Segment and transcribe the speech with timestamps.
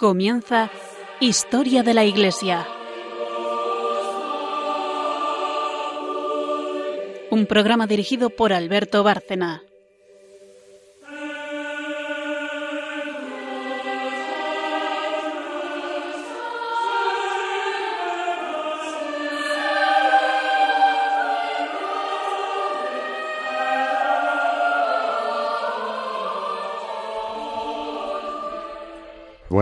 [0.00, 0.70] Comienza
[1.20, 2.66] Historia de la Iglesia.
[7.30, 9.62] Un programa dirigido por Alberto Bárcena.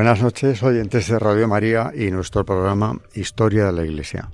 [0.08, 4.30] Buenas noches, oyentes de Radio María y nuestro programa Historia de la Iglesia.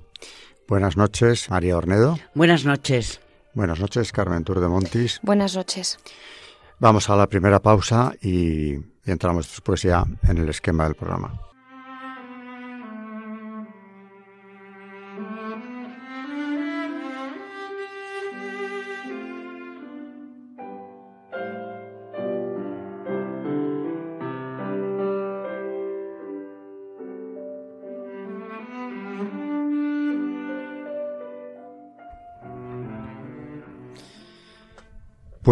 [0.68, 2.16] Buenas noches, María Ornedo.
[2.32, 3.20] Buenas noches.
[3.54, 5.18] Buenas noches, Carmen Tour de Montis.
[5.24, 5.98] Buenas noches.
[6.78, 11.43] Vamos a la primera pausa y, y entramos después ya en el esquema del programa.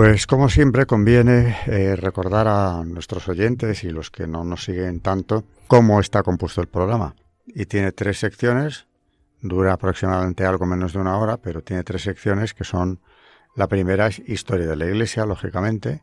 [0.03, 4.98] Pues como siempre conviene eh, recordar a nuestros oyentes y los que no nos siguen
[4.98, 7.14] tanto cómo está compuesto el programa.
[7.47, 8.89] Y tiene tres secciones,
[9.42, 12.98] dura aproximadamente algo menos de una hora, pero tiene tres secciones que son,
[13.55, 16.03] la primera es Historia de la Iglesia, lógicamente,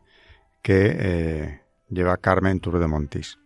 [0.62, 3.38] que eh, lleva Carmen Tour de Montis.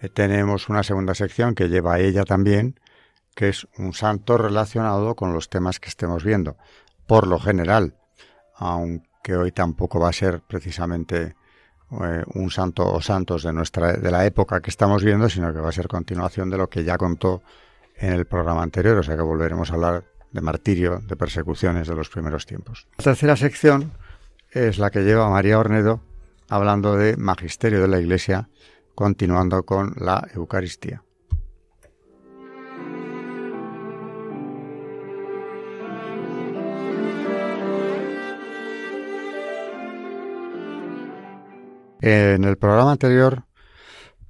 [0.00, 2.80] Eh, tenemos una segunda sección que lleva ella también,
[3.34, 6.56] que es un santo relacionado con los temas que estemos viendo.
[7.06, 7.94] Por lo general,
[8.54, 11.34] aunque que hoy tampoco va a ser precisamente
[11.90, 15.60] eh, un santo o santos de nuestra de la época que estamos viendo, sino que
[15.60, 17.42] va a ser continuación de lo que ya contó
[17.96, 21.94] en el programa anterior, o sea que volveremos a hablar de martirio, de persecuciones de
[21.94, 22.86] los primeros tiempos.
[22.98, 23.92] La tercera sección
[24.50, 26.02] es la que lleva María Ornedo
[26.50, 28.50] hablando de magisterio de la Iglesia,
[28.94, 31.02] continuando con la Eucaristía.
[42.06, 43.44] En el programa anterior,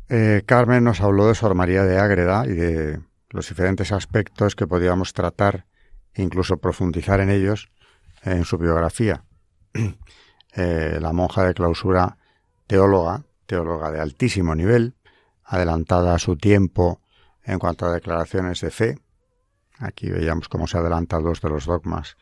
[0.08, 4.68] eh, Carmen nos habló de Sor María de Ágreda y de los diferentes aspectos que
[4.68, 5.66] podíamos tratar
[6.14, 7.72] incluso profundizar en ellos
[8.22, 9.24] en su biografía.
[10.56, 12.16] Eh, la monja de clausura
[12.68, 14.94] teóloga, teóloga de altísimo nivel,
[15.42, 17.00] adelantada a su tiempo
[17.42, 18.98] en cuanto a declaraciones de fe.
[19.80, 22.16] Aquí veíamos cómo se adelantan dos de los dogmas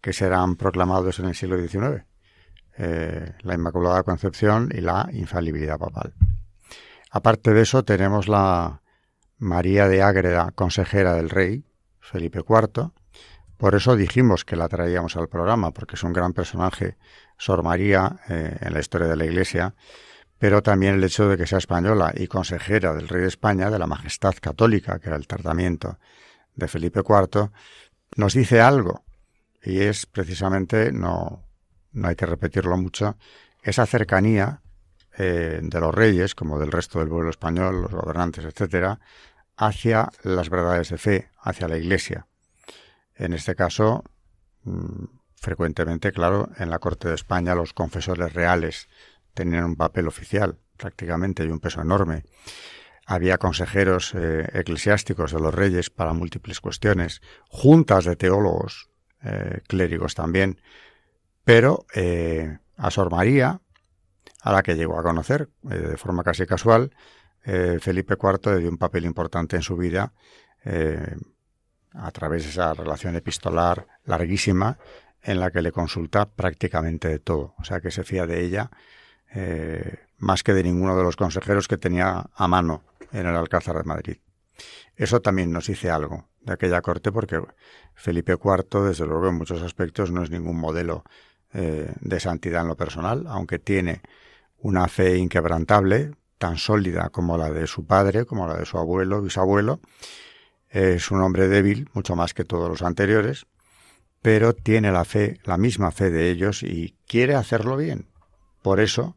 [0.00, 2.06] que serán proclamados en el siglo XIX.
[2.76, 6.12] Eh, la Inmaculada Concepción y la infalibilidad papal.
[7.10, 8.82] Aparte de eso, tenemos la
[9.38, 11.64] María de Ágreda, consejera del rey,
[12.00, 12.90] Felipe IV.
[13.56, 16.96] Por eso dijimos que la traíamos al programa, porque es un gran personaje,
[17.38, 19.76] Sor María, eh, en la historia de la Iglesia,
[20.38, 23.78] pero también el hecho de que sea española y consejera del rey de España, de
[23.78, 25.98] la Majestad Católica, que era el tratamiento
[26.56, 27.50] de Felipe IV,
[28.16, 29.04] nos dice algo,
[29.62, 31.43] y es precisamente no
[31.94, 33.16] no hay que repetirlo mucho,
[33.62, 34.60] esa cercanía
[35.16, 39.00] eh, de los reyes, como del resto del pueblo español, los gobernantes, etcétera,
[39.56, 42.26] hacia las verdades de fe, hacia la Iglesia.
[43.14, 44.04] En este caso,
[44.64, 45.04] mm,
[45.36, 48.88] frecuentemente, claro, en la corte de España los confesores reales
[49.34, 52.24] tenían un papel oficial, prácticamente, y un peso enorme.
[53.06, 58.88] Había consejeros eh, eclesiásticos de los reyes para múltiples cuestiones, juntas de teólogos,
[59.22, 60.58] eh, clérigos también,
[61.44, 63.60] pero eh, a Sor María,
[64.42, 66.90] a la que llegó a conocer eh, de forma casi casual,
[67.44, 70.12] eh, Felipe IV le dio un papel importante en su vida
[71.92, 74.78] a través de esa relación epistolar larguísima
[75.22, 77.54] en la que le consulta prácticamente de todo.
[77.58, 78.70] O sea que se fía de ella
[80.16, 82.82] más que de ninguno de los consejeros que tenía a mano
[83.12, 84.16] en el Alcázar de Madrid.
[84.96, 87.42] Eso también nos dice algo de aquella corte porque
[87.94, 91.04] Felipe IV, desde luego, en muchos aspectos no es ningún modelo
[91.54, 94.02] eh, de santidad en lo personal, aunque tiene
[94.58, 99.22] una fe inquebrantable, tan sólida como la de su padre, como la de su abuelo,
[99.22, 99.80] bisabuelo.
[100.68, 103.46] Es un hombre débil, mucho más que todos los anteriores,
[104.20, 108.08] pero tiene la fe, la misma fe de ellos y quiere hacerlo bien.
[108.62, 109.16] Por eso,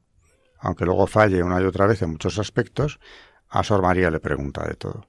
[0.59, 2.99] aunque luego falle una y otra vez en muchos aspectos,
[3.49, 5.07] a Sor María le pregunta de todo.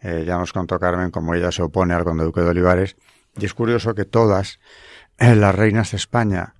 [0.00, 2.96] Eh, ya nos contó Carmen cómo ella se opone al conde duque de Olivares,
[3.36, 4.58] y es curioso que todas
[5.18, 6.54] eh, las reinas de España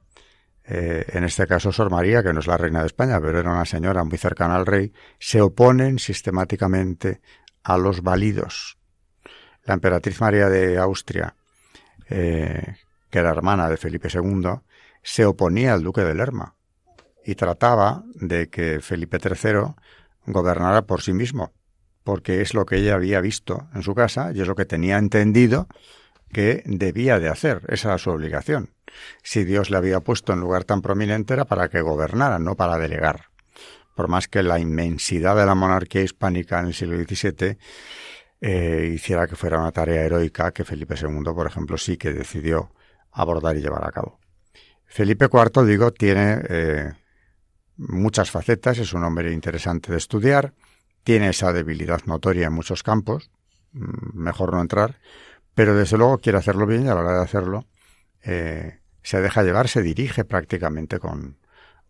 [0.64, 3.50] eh, en este caso Sor María, que no es la reina de España, pero era
[3.50, 7.20] una señora muy cercana al rey, se oponen sistemáticamente
[7.64, 8.78] a los válidos.
[9.64, 11.36] La emperatriz María de Austria,
[12.08, 12.76] eh,
[13.10, 14.60] que era hermana de Felipe II,
[15.02, 16.54] se oponía al duque de Lerma
[17.24, 19.74] y trataba de que Felipe III
[20.26, 21.52] gobernara por sí mismo,
[22.04, 24.98] porque es lo que ella había visto en su casa y es lo que tenía
[24.98, 25.68] entendido
[26.32, 27.62] que debía de hacer.
[27.68, 28.70] Esa era su obligación.
[29.22, 32.78] Si Dios le había puesto en lugar tan prominente era para que gobernara, no para
[32.78, 33.26] delegar.
[33.94, 37.58] Por más que la inmensidad de la monarquía hispánica en el siglo XVII
[38.40, 42.72] eh, hiciera que fuera una tarea heroica que Felipe II, por ejemplo, sí que decidió
[43.12, 44.18] abordar y llevar a cabo.
[44.86, 46.92] Felipe IV, digo, tiene eh,
[47.76, 50.54] muchas facetas, es un hombre interesante de estudiar,
[51.04, 53.30] tiene esa debilidad notoria en muchos campos,
[53.72, 54.98] mm, mejor no entrar,
[55.54, 57.66] pero desde luego quiere hacerlo bien y a la hora de hacerlo
[58.22, 61.36] eh, se deja llevar, se dirige prácticamente con,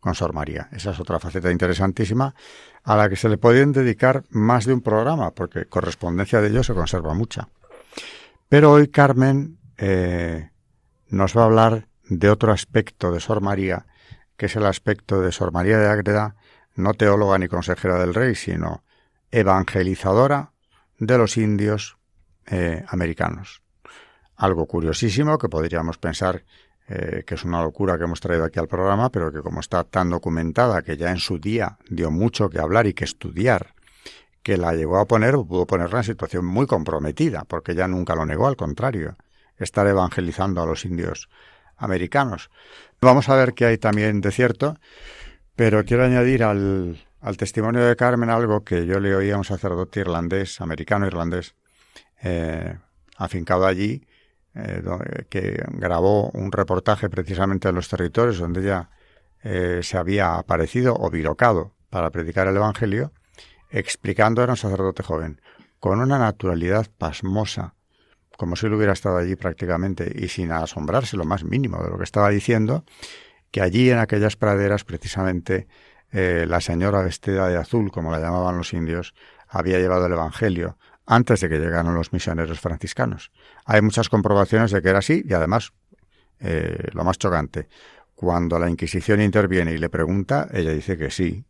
[0.01, 0.69] con Sor María.
[0.73, 2.35] Esa es otra faceta interesantísima
[2.85, 6.65] a la que se le pueden dedicar más de un programa, porque correspondencia de ello
[6.65, 7.49] se conserva mucha.
[8.49, 10.51] Pero hoy Carmen eh,
[11.09, 13.87] nos va a hablar de otro aspecto de Sor María,
[14.37, 16.35] que es el aspecto de Sor María de Ágreda,
[16.75, 18.83] no teóloga ni consejera del rey, sino
[19.31, 20.53] evangelizadora
[20.99, 21.97] de los indios
[22.53, 23.63] eh, americanos.
[24.37, 26.45] Algo curiosísimo que podríamos pensar
[26.89, 29.85] eh, que es una locura que hemos traído aquí al programa, pero que como está
[29.85, 33.75] tan documentada que ya en su día dio mucho que hablar y que estudiar,
[34.43, 38.27] que la llegó a poner pudo ponerla en situación muy comprometida, porque ya nunca lo
[38.27, 39.17] negó, al contrario,
[39.57, 41.31] estar evangelizando a los indios
[41.79, 42.51] americanos.
[43.01, 44.77] Vamos a ver qué hay también de cierto,
[45.57, 49.45] pero quiero añadir al, al testimonio de Carmen algo que yo le oía a un
[49.45, 51.55] sacerdote irlandés, americano-irlandés,
[52.23, 52.79] eh,
[53.17, 54.07] afincado allí,
[54.55, 54.83] eh,
[55.29, 58.91] que grabó un reportaje precisamente de los territorios donde ella
[59.43, 63.13] eh, se había aparecido o virocado para predicar el Evangelio,
[63.71, 65.41] explicando, era un sacerdote joven,
[65.81, 67.75] con una naturalidad pasmosa,
[68.37, 71.99] como si él hubiera estado allí prácticamente y sin asombrarse lo más mínimo de lo
[71.99, 72.85] que estaba diciendo,
[73.51, 75.67] que allí en aquellas praderas precisamente
[76.13, 79.15] la señora vestida de azul, como la llamaban los indios,
[79.49, 80.77] había llevado el Evangelio
[81.07, 83.33] antes de que llegaran los misioneros franciscanos.
[83.65, 85.73] Hay muchas comprobaciones de que era así y además,
[86.41, 87.69] eh, lo más chocante,
[88.15, 91.45] cuando la Inquisición interviene y le pregunta, ella dice que sí,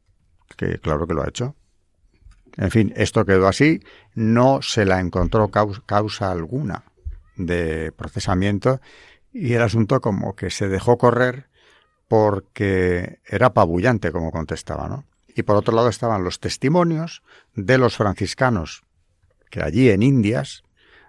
[0.56, 1.54] que claro que lo ha hecho.
[2.56, 3.80] En fin, esto quedó así,
[4.14, 6.84] no se la encontró causa, alguna
[7.36, 8.80] de procesamiento
[9.32, 11.48] y el asunto como que se dejó correr
[12.08, 15.06] porque era apabullante como contestaba, ¿no?
[15.34, 17.22] Y por otro lado estaban los testimonios
[17.54, 18.82] de los franciscanos
[19.52, 20.64] que allí en Indias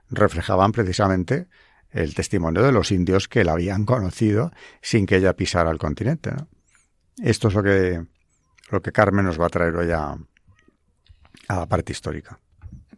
[0.10, 1.48] reflejaban precisamente
[1.92, 4.52] el testimonio de los indios que la habían conocido
[4.82, 6.32] sin que ella pisara el continente.
[7.22, 8.04] Esto es lo que,
[8.70, 10.18] lo que Carmen nos va a traer hoy a,
[11.48, 12.38] la parte histórica.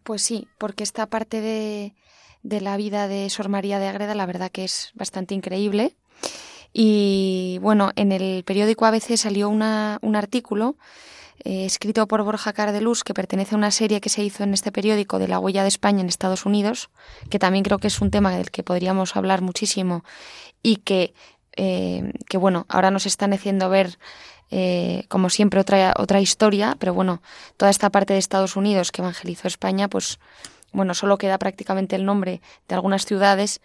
[0.01, 1.93] Pues sí, porque esta parte de,
[2.41, 5.95] de la vida de Sor María de Agreda la verdad que es bastante increíble.
[6.73, 10.75] Y bueno, en el periódico ABC salió una, un artículo
[11.43, 14.71] eh, escrito por Borja Cardeluz, que pertenece a una serie que se hizo en este
[14.71, 16.89] periódico de la huella de España en Estados Unidos,
[17.29, 20.03] que también creo que es un tema del que podríamos hablar muchísimo
[20.63, 21.13] y que,
[21.57, 23.99] eh, que bueno, ahora nos están haciendo ver
[24.49, 27.21] eh, como siempre otra, otra historia, pero bueno,
[27.57, 30.19] toda esta parte de Estados Unidos que evangelizó España, pues
[30.71, 33.61] bueno, solo queda prácticamente el nombre de algunas ciudades,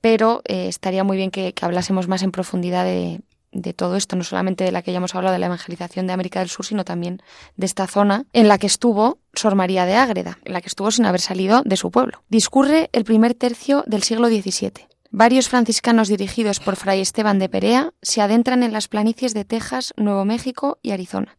[0.00, 3.20] pero estaría muy bien que, hablásemos más en profundidad de,
[3.52, 6.12] de todo esto, no solamente de la que ya hemos hablado de la evangelización de
[6.12, 7.22] América del Sur, sino también
[7.56, 10.90] de esta zona en la que estuvo Sor María de Ágreda, en la que estuvo
[10.90, 12.22] sin haber salido de su pueblo.
[12.28, 14.86] Discurre el primer tercio del siglo XVII.
[15.10, 19.92] Varios franciscanos dirigidos por Fray Esteban de Perea se adentran en las planicies de Texas,
[19.96, 21.36] Nuevo México y Arizona.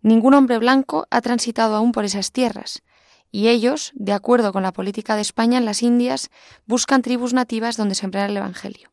[0.00, 2.82] Ningún hombre blanco ha transitado aún por esas tierras,
[3.30, 6.30] y ellos, de acuerdo con la política de España en las Indias,
[6.66, 8.92] buscan tribus nativas donde sembrar el Evangelio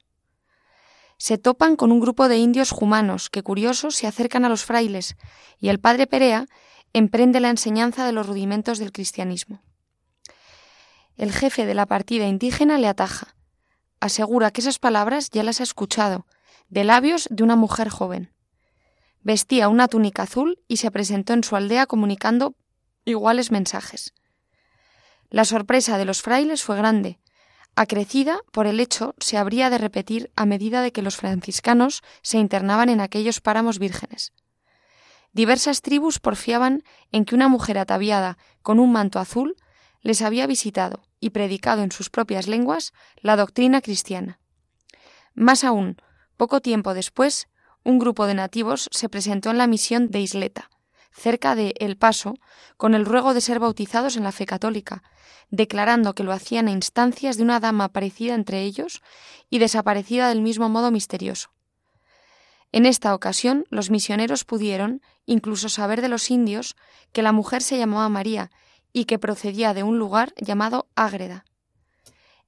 [1.19, 5.17] se topan con un grupo de indios jumanos que, curiosos, se acercan a los frailes,
[5.59, 6.47] y el padre Perea
[6.93, 9.61] emprende la enseñanza de los rudimentos del cristianismo.
[11.17, 13.35] El jefe de la partida indígena le ataja.
[13.99, 16.25] Asegura que esas palabras ya las ha escuchado,
[16.69, 18.33] de labios de una mujer joven.
[19.21, 22.55] Vestía una túnica azul y se presentó en su aldea comunicando
[23.03, 24.13] iguales mensajes.
[25.29, 27.19] La sorpresa de los frailes fue grande,
[27.79, 32.37] acrecida por el hecho se habría de repetir a medida de que los franciscanos se
[32.37, 34.33] internaban en aquellos páramos vírgenes.
[35.31, 36.83] Diversas tribus porfiaban
[37.13, 39.55] en que una mujer ataviada con un manto azul
[40.01, 44.41] les había visitado y predicado en sus propias lenguas la doctrina cristiana.
[45.33, 46.01] Más aún,
[46.35, 47.47] poco tiempo después,
[47.85, 50.69] un grupo de nativos se presentó en la misión de Isleta,
[51.11, 52.35] cerca de El Paso,
[52.77, 55.03] con el ruego de ser bautizados en la fe católica,
[55.49, 59.01] declarando que lo hacían a instancias de una dama aparecida entre ellos
[59.49, 61.49] y desaparecida del mismo modo misterioso.
[62.71, 66.75] En esta ocasión los misioneros pudieron incluso saber de los indios
[67.11, 68.51] que la mujer se llamaba María
[68.93, 71.45] y que procedía de un lugar llamado Ágreda.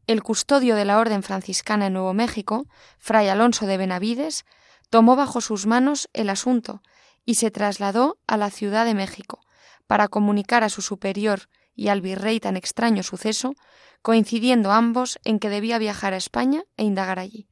[0.07, 2.65] El custodio de la Orden franciscana en Nuevo México,
[2.97, 4.45] Fray Alonso de Benavides,
[4.89, 6.81] tomó bajo sus manos el asunto
[7.25, 9.41] y se trasladó a la Ciudad de México
[9.87, 13.53] para comunicar a su superior y al virrey tan extraño suceso,
[14.01, 17.47] coincidiendo ambos en que debía viajar a España e indagar allí.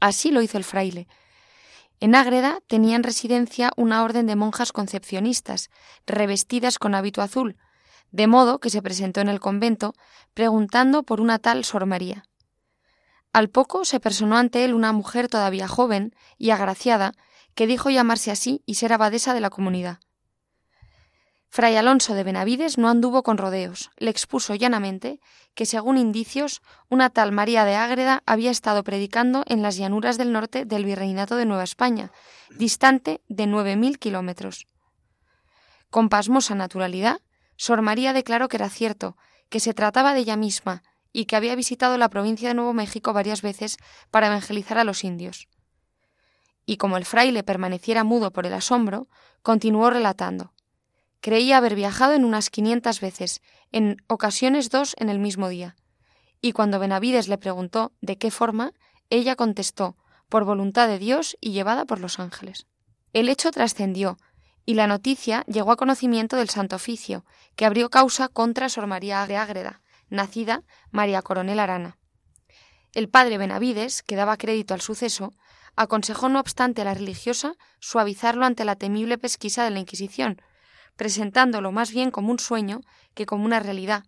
[0.00, 1.06] Así lo hizo el fraile.
[2.00, 5.70] En Ágreda tenían residencia una orden de monjas concepcionistas,
[6.06, 7.56] revestidas con hábito azul,
[8.10, 9.94] de modo que se presentó en el convento
[10.34, 12.24] preguntando por una tal Sor María.
[13.32, 17.12] Al poco se personó ante él una mujer todavía joven y agraciada,
[17.54, 19.98] que dijo llamarse así y ser abadesa de la comunidad.
[21.54, 25.20] Fray Alonso de Benavides no anduvo con rodeos, le expuso llanamente
[25.54, 30.32] que, según indicios, una tal María de Ágreda había estado predicando en las llanuras del
[30.32, 32.10] norte del Virreinato de Nueva España,
[32.56, 34.66] distante de nueve mil kilómetros.
[35.90, 37.20] Con pasmosa naturalidad,
[37.56, 39.18] Sor María declaró que era cierto,
[39.50, 40.82] que se trataba de ella misma
[41.12, 43.76] y que había visitado la provincia de Nuevo México varias veces
[44.10, 45.48] para evangelizar a los indios.
[46.66, 49.08] Y como el fraile permaneciera mudo por el asombro,
[49.42, 50.52] continuó relatando.
[51.20, 55.76] Creía haber viajado en unas quinientas veces, en ocasiones dos en el mismo día.
[56.40, 58.72] Y cuando Benavides le preguntó de qué forma,
[59.10, 59.96] ella contestó,
[60.28, 62.66] por voluntad de Dios y llevada por los ángeles.
[63.12, 64.16] El hecho trascendió,
[64.64, 67.24] y la noticia llegó a conocimiento del Santo Oficio,
[67.56, 71.98] que abrió causa contra Sor María de Ágreda, nacida María Coronel Arana.
[72.94, 75.32] El padre Benavides, que daba crédito al suceso,
[75.76, 80.40] aconsejó no obstante a la religiosa suavizarlo ante la temible pesquisa de la Inquisición,
[80.96, 82.80] presentándolo más bien como un sueño
[83.14, 84.04] que como una realidad,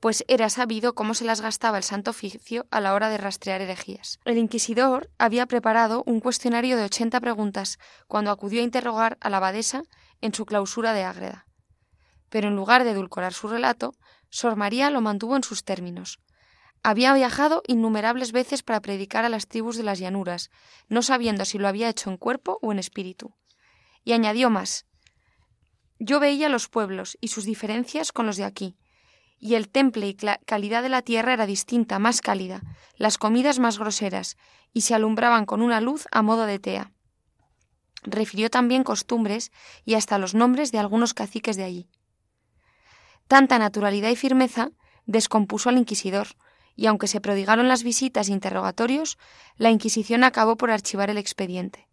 [0.00, 3.62] pues era sabido cómo se las gastaba el Santo Oficio a la hora de rastrear
[3.62, 4.18] herejías.
[4.26, 9.38] El inquisidor había preparado un cuestionario de ochenta preguntas cuando acudió a interrogar a la
[9.38, 9.82] abadesa
[10.20, 11.46] en su clausura de Ágreda.
[12.28, 13.94] Pero en lugar de edulcorar su relato,
[14.28, 16.18] Sor María lo mantuvo en sus términos.
[16.84, 20.50] Había viajado innumerables veces para predicar a las tribus de las llanuras,
[20.88, 23.34] no sabiendo si lo había hecho en cuerpo o en espíritu.
[24.04, 24.86] Y añadió más
[25.98, 28.76] yo veía los pueblos y sus diferencias con los de aquí,
[29.38, 32.62] y el temple y calidad de la tierra era distinta, más cálida,
[32.96, 34.36] las comidas más groseras,
[34.72, 36.92] y se alumbraban con una luz a modo de tea.
[38.02, 39.50] Refirió también costumbres
[39.84, 41.88] y hasta los nombres de algunos caciques de allí.
[43.28, 44.72] Tanta naturalidad y firmeza
[45.06, 46.28] descompuso al inquisidor,
[46.76, 49.18] y aunque se prodigaron las visitas e interrogatorios,
[49.56, 51.88] la Inquisición acabó por archivar el expediente.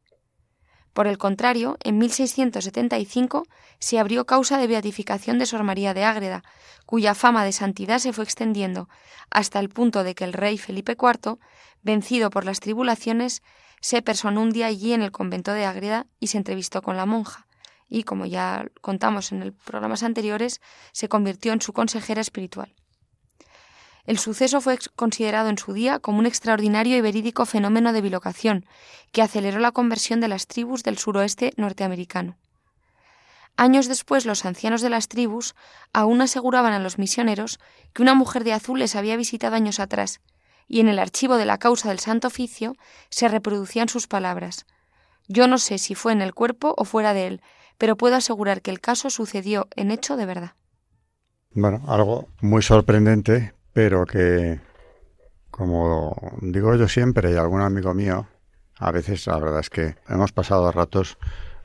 [0.93, 3.45] Por el contrario, en 1675
[3.79, 6.43] se abrió causa de beatificación de Sor María de Ágreda,
[6.85, 8.89] cuya fama de santidad se fue extendiendo
[9.29, 11.38] hasta el punto de que el rey Felipe IV,
[11.81, 13.41] vencido por las tribulaciones,
[13.79, 17.05] se personó un día allí en el convento de Ágreda y se entrevistó con la
[17.05, 17.47] monja,
[17.88, 20.61] y, como ya contamos en los programas anteriores,
[20.91, 22.73] se convirtió en su consejera espiritual.
[24.05, 28.65] El suceso fue considerado en su día como un extraordinario y verídico fenómeno de bilocación
[29.12, 32.38] que aceleró la conversión de las tribus del suroeste norteamericano.
[33.58, 35.55] Años después, los ancianos de las tribus
[35.93, 37.60] aún aseguraban a los misioneros
[37.93, 40.22] que una mujer de azul les había visitado años atrás,
[40.67, 42.75] y en el archivo de la causa del Santo Oficio
[43.10, 44.65] se reproducían sus palabras.
[45.27, 47.41] Yo no sé si fue en el cuerpo o fuera de él,
[47.77, 50.53] pero puedo asegurar que el caso sucedió en hecho de verdad.
[51.53, 54.59] Bueno, algo muy sorprendente, pero que,
[55.49, 58.27] como digo yo siempre y algún amigo mío,
[58.77, 61.17] a veces la verdad es que hemos pasado ratos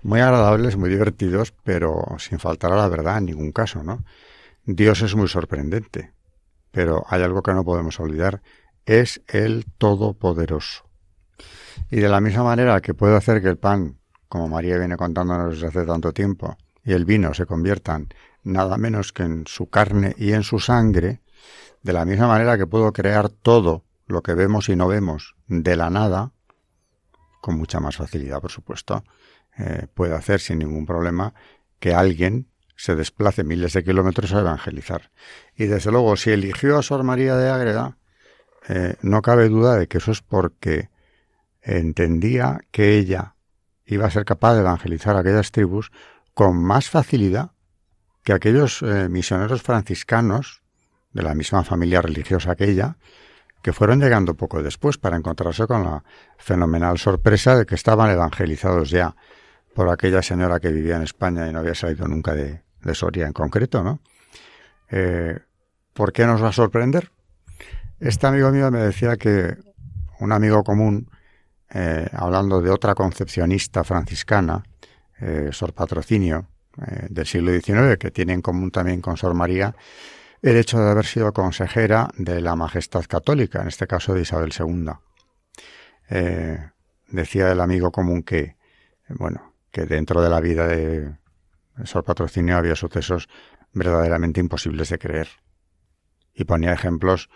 [0.02, 4.04] muy agradables, muy divertidos, pero sin faltar a la verdad en ningún caso, ¿no?
[4.64, 6.12] Dios es muy sorprendente,
[6.70, 8.42] pero hay algo que no podemos olvidar,
[8.84, 10.84] es el Todopoderoso.
[11.90, 13.98] Y de la misma manera que puede hacer que el pan,
[14.28, 18.08] como María viene contándonos desde hace tanto tiempo, y el vino se conviertan
[18.44, 21.20] nada menos que en su carne y en su sangre,
[21.82, 25.76] de la misma manera que puedo crear todo lo que vemos y no vemos de
[25.76, 26.32] la nada,
[27.40, 29.04] con mucha más facilidad, por supuesto,
[29.58, 31.34] eh, puede hacer sin ningún problema
[31.78, 35.10] que alguien se desplace miles de kilómetros a evangelizar.
[35.54, 37.98] Y desde luego, si eligió a Sor María de Ágreda,
[38.68, 40.90] eh, no cabe duda de que eso es porque
[41.62, 43.34] entendía que ella
[43.86, 45.90] iba a ser capaz de evangelizar a aquellas tribus
[46.34, 47.52] con más facilidad
[48.24, 50.62] que aquellos eh, misioneros franciscanos
[51.16, 52.98] de la misma familia religiosa que ella,
[53.62, 56.04] que fueron llegando poco después para encontrarse con la
[56.36, 59.16] fenomenal sorpresa de que estaban evangelizados ya
[59.74, 62.60] por aquella señora que vivía en España y no había salido nunca de,
[62.92, 63.98] Soria en concreto, ¿no?
[64.90, 65.40] Eh,
[65.92, 67.10] ¿Por qué nos va a sorprender?
[67.98, 69.56] Este amigo mío me decía que
[70.20, 71.10] un amigo común
[71.70, 74.62] eh, hablando de otra concepcionista franciscana,
[75.18, 76.46] eh, Sor Patrocinio,
[77.08, 79.74] del siglo XIX, que tiene en común también con Sor María
[80.42, 84.52] el hecho de haber sido consejera de la Majestad Católica, en este caso de Isabel
[84.58, 84.92] II.
[87.08, 88.56] decía el amigo común que,
[89.08, 91.16] bueno, que dentro de la vida de
[91.84, 93.28] Sor Patrocinio había sucesos
[93.72, 95.28] verdaderamente imposibles de creer.
[96.34, 97.28] Y ponía ejemplos,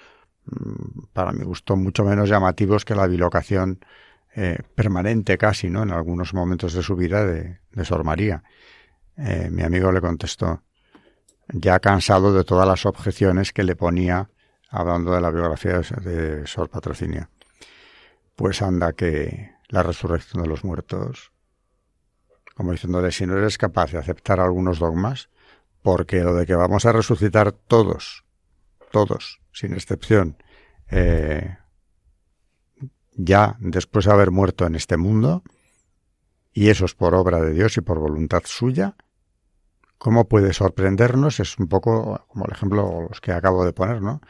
[0.46, 3.84] mm, para mi gusto, mucho menos llamativos que la bilocación
[4.34, 5.82] eh, permanente casi, ¿no?
[5.82, 8.42] En algunos momentos de su vida de, Sor María.
[9.16, 10.62] Eh, mi amigo le contestó,
[11.52, 14.30] ya cansado de todas las objeciones que le ponía
[14.68, 17.28] hablando de la biografía de Sor Patrocinio.
[18.36, 21.32] Pues anda que la resurrección de los muertos,
[22.54, 25.28] como diciéndole, si no eres capaz de aceptar algunos dogmas,
[25.82, 28.24] porque lo de que vamos a resucitar todos,
[28.90, 30.36] todos, sin excepción,
[30.90, 31.56] eh,
[33.12, 35.42] ya después de haber muerto en este mundo,
[36.52, 38.96] y eso es por obra de Dios y por voluntad suya,
[40.00, 41.40] ¿cómo puede sorprendernos?
[41.40, 44.22] Es un poco como el ejemplo los que acabo de poner, ¿no?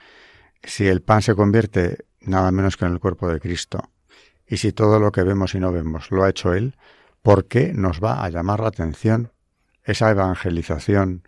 [0.65, 3.91] Si el pan se convierte nada menos que en el cuerpo de Cristo,
[4.49, 6.77] y si todo lo que vemos y no vemos lo ha hecho Él,
[7.23, 9.31] ¿por qué nos va a llamar la atención
[9.85, 11.23] esa evangelización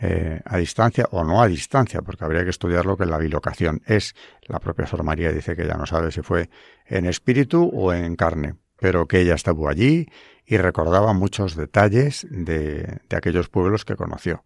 [0.00, 3.82] eh, a distancia o no a distancia, porque habría que estudiar lo que la bilocación
[3.86, 4.14] es.
[4.46, 6.48] La propia Sor María dice que ya no sabe si fue
[6.86, 10.08] en espíritu o en carne, pero que ella estuvo allí
[10.52, 14.44] y recordaba muchos detalles de, de aquellos pueblos que conoció.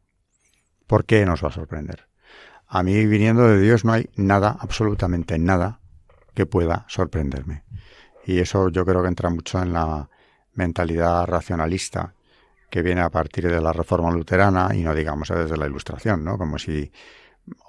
[0.87, 2.07] ¿Por qué nos va a sorprender?
[2.69, 5.81] A mí, viniendo de Dios, no hay nada, absolutamente nada,
[6.33, 7.65] que pueda sorprenderme.
[8.25, 10.09] Y eso yo creo que entra mucho en la
[10.55, 12.15] mentalidad racionalista
[12.71, 16.39] que viene a partir de la reforma luterana y no digamos desde la ilustración, ¿no?
[16.39, 16.93] Como si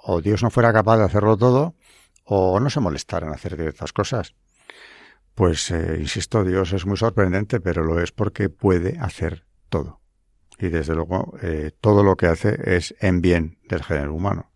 [0.04, 1.74] o Dios no fuera capaz de hacerlo todo
[2.22, 4.36] o no se molestara en hacer ciertas cosas.
[5.38, 10.00] Pues, eh, insisto, Dios es muy sorprendente, pero lo es porque puede hacer todo.
[10.58, 14.50] Y desde luego, eh, todo lo que hace es en bien del género humano.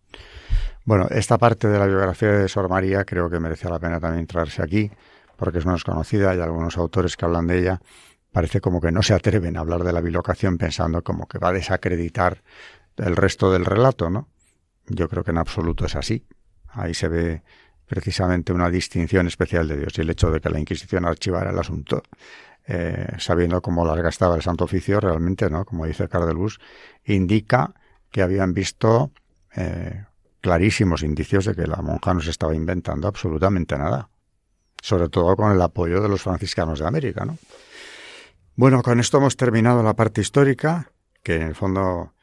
[0.83, 4.27] Bueno, esta parte de la biografía de Sor María creo que merecía la pena también
[4.27, 4.91] traerse aquí,
[5.37, 7.81] porque es menos conocida, hay algunos autores que hablan de ella,
[8.33, 11.47] parece como que no se atreven a hablar de la bilocación pensando como que va
[11.47, 12.43] a desacreditar
[12.97, 14.27] el resto del relato, ¿no?
[14.87, 16.27] Yo creo que en absoluto es así.
[16.67, 17.43] Ahí se ve
[17.87, 21.59] precisamente una distinción especial de Dios y el hecho de que la Inquisición archivara el
[21.59, 22.03] asunto,
[22.65, 25.65] eh, sabiendo cómo larga estaba el Santo Oficio, realmente, ¿no?
[25.65, 26.59] Como dice Cardelus,
[27.05, 27.73] indica
[28.09, 29.11] que habían visto
[29.55, 30.05] eh,
[30.41, 34.09] clarísimos indicios de que la monja no se estaba inventando absolutamente nada,
[34.81, 37.37] sobre todo con el apoyo de los franciscanos de América, ¿no?
[38.55, 40.91] Bueno, con esto hemos terminado la parte histórica,
[41.23, 42.13] que en el fondo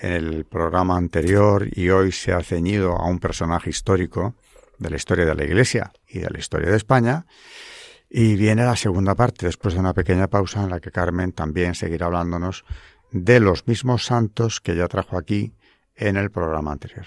[0.00, 4.34] en el programa anterior y hoy se ha ceñido a un personaje histórico
[4.78, 7.26] de la historia de la Iglesia y de la historia de España.
[8.08, 11.74] Y viene la segunda parte, después de una pequeña pausa en la que Carmen también
[11.74, 12.64] seguirá hablándonos
[13.10, 15.54] de los mismos santos que ya trajo aquí
[15.94, 17.06] en el programa anterior.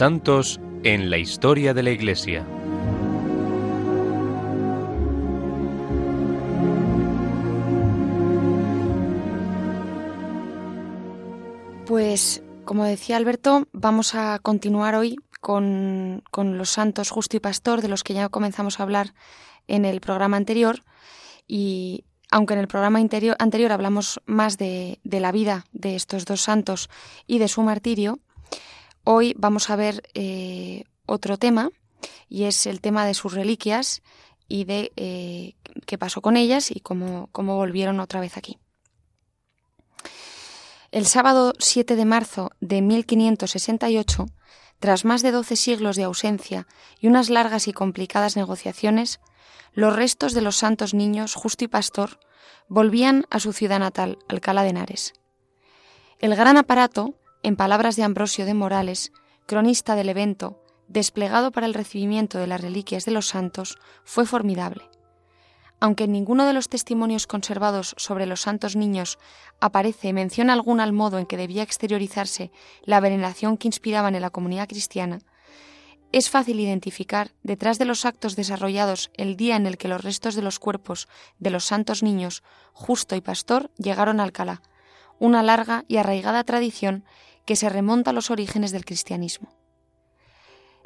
[0.00, 2.46] Santos en la historia de la Iglesia.
[11.84, 17.88] Pues, como decía Alberto, vamos a continuar hoy con, los santos justo y pastor, de
[17.88, 19.12] los que ya comenzamos a hablar
[19.68, 20.82] en el programa anterior.
[21.46, 26.40] Y aunque en el programa anterior hablamos más de, de la vida de estos dos
[26.40, 26.88] santos
[27.26, 28.18] y de su martirio,
[29.04, 31.70] Hoy vamos a ver eh, otro tema
[32.28, 34.02] y es el tema de sus reliquias
[34.46, 35.54] y de eh,
[35.86, 38.58] qué pasó con ellas y cómo, cómo volvieron otra vez aquí.
[40.90, 44.26] El sábado 7 de marzo de 1568,
[44.80, 46.66] tras más de doce siglos de ausencia
[46.98, 49.20] y unas largas y complicadas negociaciones,
[49.72, 52.18] los restos de los santos niños Justo y Pastor
[52.68, 55.14] volvían a su ciudad natal, Alcalá de Henares.
[56.18, 59.12] El gran aparato, en palabras de Ambrosio de Morales,
[59.46, 64.84] cronista del evento, desplegado para el recibimiento de las reliquias de los santos, fue formidable.
[65.80, 69.18] Aunque en ninguno de los testimonios conservados sobre los santos niños
[69.60, 72.50] aparece mención alguna al modo en que debía exteriorizarse
[72.84, 75.20] la veneración que inspiraban en la comunidad cristiana,
[76.12, 80.34] es fácil identificar, detrás de los actos desarrollados el día en el que los restos
[80.34, 84.60] de los cuerpos de los santos niños, Justo y Pastor, llegaron a Alcalá,
[85.20, 87.04] una larga y arraigada tradición
[87.44, 89.52] que se remonta a los orígenes del cristianismo.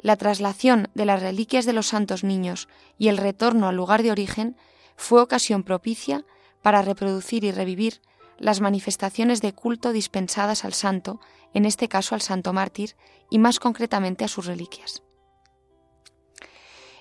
[0.01, 4.11] La traslación de las reliquias de los santos niños y el retorno al lugar de
[4.11, 4.55] origen
[4.95, 6.25] fue ocasión propicia
[6.61, 8.01] para reproducir y revivir
[8.37, 11.19] las manifestaciones de culto dispensadas al santo,
[11.53, 12.95] en este caso al santo mártir,
[13.29, 15.01] y más concretamente a sus reliquias.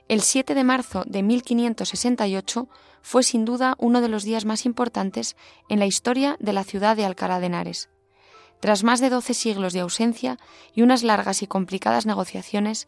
[0.08, 2.68] El 7 de marzo de 1568
[3.02, 5.36] fue sin duda uno de los días más importantes
[5.68, 7.90] en la historia de la ciudad de Alcalá de Henares.
[8.64, 10.38] Tras más de doce siglos de ausencia
[10.72, 12.86] y unas largas y complicadas negociaciones,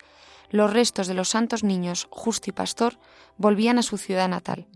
[0.49, 2.99] los restos de los santos niños Justo y Pastor
[3.37, 4.69] volvían a su ciudad natal.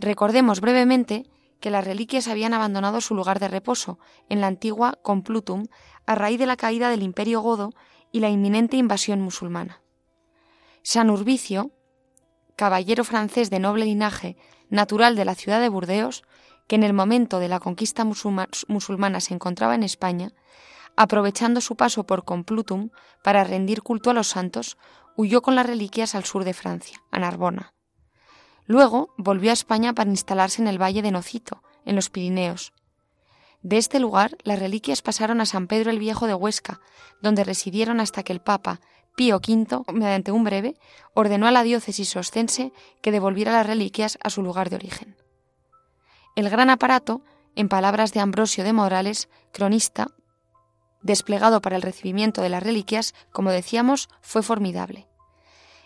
[0.00, 5.66] Recordemos brevemente que las reliquias habían abandonado su lugar de reposo en la antigua Complutum
[6.04, 7.70] a raíz de la caída del Imperio Godo
[8.10, 9.82] y la inminente invasión musulmana.
[10.82, 11.70] San Urbicio,
[12.56, 14.36] caballero francés de noble linaje,
[14.68, 16.24] natural de la ciudad de Burdeos,
[16.72, 20.32] que en el momento de la conquista musulmana se encontraba en España,
[20.96, 22.88] aprovechando su paso por Complutum
[23.22, 24.78] para rendir culto a los santos,
[25.14, 27.74] huyó con las reliquias al sur de Francia, a Narbona.
[28.64, 32.72] Luego volvió a España para instalarse en el valle de Nocito, en los Pirineos.
[33.60, 36.80] De este lugar las reliquias pasaron a San Pedro el Viejo de Huesca,
[37.20, 38.80] donde residieron hasta que el Papa,
[39.14, 40.78] Pío V, mediante un breve,
[41.12, 45.21] ordenó a la diócesis oscense que devolviera las reliquias a su lugar de origen.
[46.34, 47.20] El gran aparato,
[47.56, 50.08] en palabras de Ambrosio de Morales, cronista,
[51.02, 55.08] desplegado para el recibimiento de las reliquias, como decíamos, fue formidable.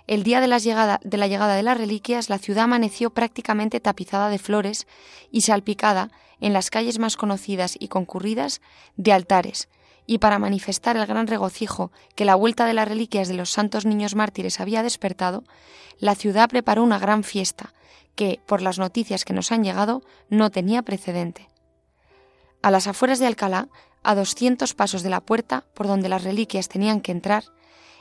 [0.07, 4.87] El día de la, llegada, de las reliquias, la ciudad amaneció prácticamente tapizada de flores
[5.33, 8.61] y salpicada en las calles más conocidas y concurridas
[8.97, 9.69] de altares,
[10.07, 13.85] y para manifestar el gran regocijo que la vuelta de las reliquias de los santos
[13.85, 15.43] niños mártires había despertado,
[15.99, 17.73] la ciudad preparó una gran fiesta
[18.17, 21.49] que, por las noticias que nos han llegado, no tenía precedente.
[22.63, 23.69] A las afueras de Alcalá,
[24.03, 27.45] a doscientos pasos de la puerta por donde las reliquias tenían que entrar,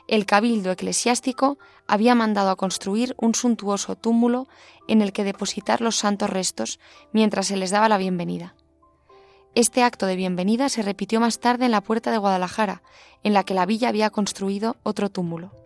[0.07, 4.47] el cabildo eclesiástico había mandado a construir un suntuoso túmulo
[4.87, 6.79] en el que depositar los santos restos
[7.11, 8.55] mientras se les daba la bienvenida.
[9.55, 12.83] Este acto de bienvenida se repitió más tarde en la puerta de Guadalajara,
[13.23, 15.64] en la que la villa había construido otro túmulo.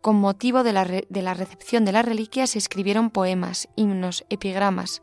[0.00, 5.02] Con motivo de la, de la recepción de se escribieron poemas, himnos, epigramas.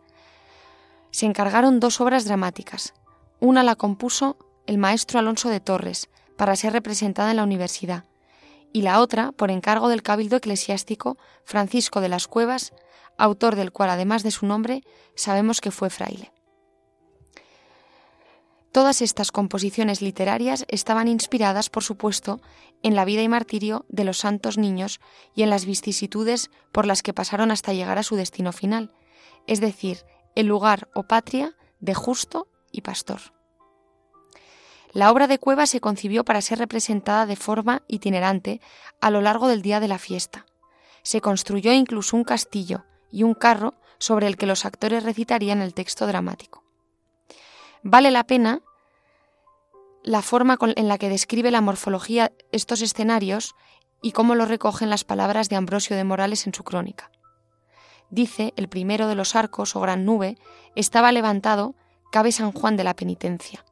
[1.12, 2.94] Se encargaron dos obras dramáticas.
[3.40, 8.06] Una la compuso el maestro Alonso de Torres, para ser representada en la universidad,
[8.74, 12.74] y la otra, por encargo del cabildo eclesiástico Francisco de las Cuevas,
[13.18, 14.84] autor del cual, además de su nombre,
[15.16, 16.35] sabemos que fue fraile.
[18.76, 22.42] Todas estas composiciones literarias estaban inspiradas, por supuesto,
[22.84, 25.00] en la vida y martirio de los santos niños
[25.34, 28.92] y en las vicisitudes por las que pasaron hasta llegar a su destino final,
[29.48, 30.00] es decir,
[30.36, 33.22] el lugar o patria de justo y pastor.
[34.92, 38.60] La obra de Cueva se concibió para ser representada de forma itinerante
[39.00, 40.48] a lo largo del día de la fiesta.
[41.02, 45.74] Se construyó incluso un castillo y un carro sobre el que los actores recitarían el
[45.74, 46.65] texto dramático.
[47.88, 48.64] Vale la pena
[50.02, 53.54] la forma en la que describe la morfología estos escenarios
[54.02, 57.12] y cómo lo recogen las palabras de Ambrosio de Morales en su crónica.
[58.10, 60.36] Dice, el primero de los arcos o gran nube
[60.76, 61.76] estaba levantado,
[62.12, 63.64] cabe San Juan de la Penitencia.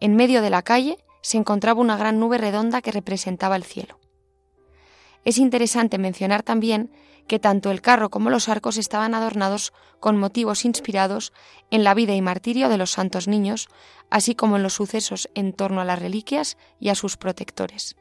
[0.00, 3.98] En medio de la calle se encontraba una gran nube redonda que representaba el cielo.
[5.24, 6.92] Es interesante mencionar también
[7.26, 11.32] que tanto el carro como los arcos estaban adornados con motivos inspirados
[11.70, 13.68] en la vida y martirio de los santos niños,
[14.10, 17.96] así como en los sucesos en torno a las reliquias y a sus protectores.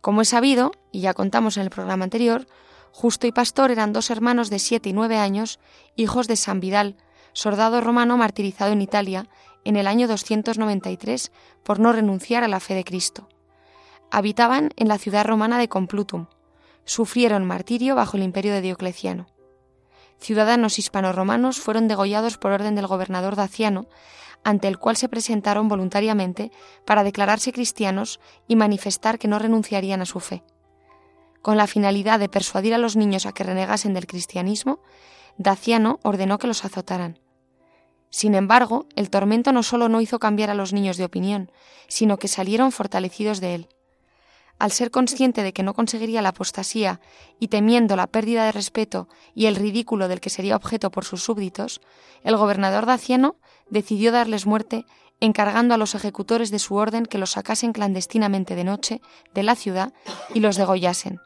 [0.00, 2.46] Como es sabido, y ya contamos en el programa anterior,
[2.92, 5.58] Justo y Pastor eran dos hermanos de siete y nueve años,
[5.96, 6.96] hijos de San Vidal,
[7.32, 9.28] soldado romano martirizado en Italia
[9.64, 11.32] en el año 293
[11.62, 13.28] por no renunciar a la fe de Cristo.
[14.10, 16.26] Habitaban en la ciudad romana de Complutum.
[16.84, 19.26] Sufrieron martirio bajo el imperio de Diocleciano.
[20.18, 23.86] Ciudadanos hispano-romanos fueron degollados por orden del gobernador Daciano,
[24.44, 26.50] ante el cual se presentaron voluntariamente
[26.84, 30.42] para declararse cristianos y manifestar que no renunciarían a su fe.
[31.42, 34.80] Con la finalidad de persuadir a los niños a que renegasen del cristianismo,
[35.38, 37.18] Daciano ordenó que los azotaran.
[38.10, 41.50] Sin embargo, el tormento no solo no hizo cambiar a los niños de opinión,
[41.88, 43.68] sino que salieron fortalecidos de él.
[44.58, 47.00] Al ser consciente de que no conseguiría la apostasía
[47.40, 51.24] y temiendo la pérdida de respeto y el ridículo del que sería objeto por sus
[51.24, 51.80] súbditos,
[52.22, 53.36] el gobernador daciano
[53.70, 54.86] decidió darles muerte
[55.20, 59.00] encargando a los ejecutores de su orden que los sacasen clandestinamente de noche
[59.34, 59.92] de la ciudad
[60.34, 61.20] y los degollasen.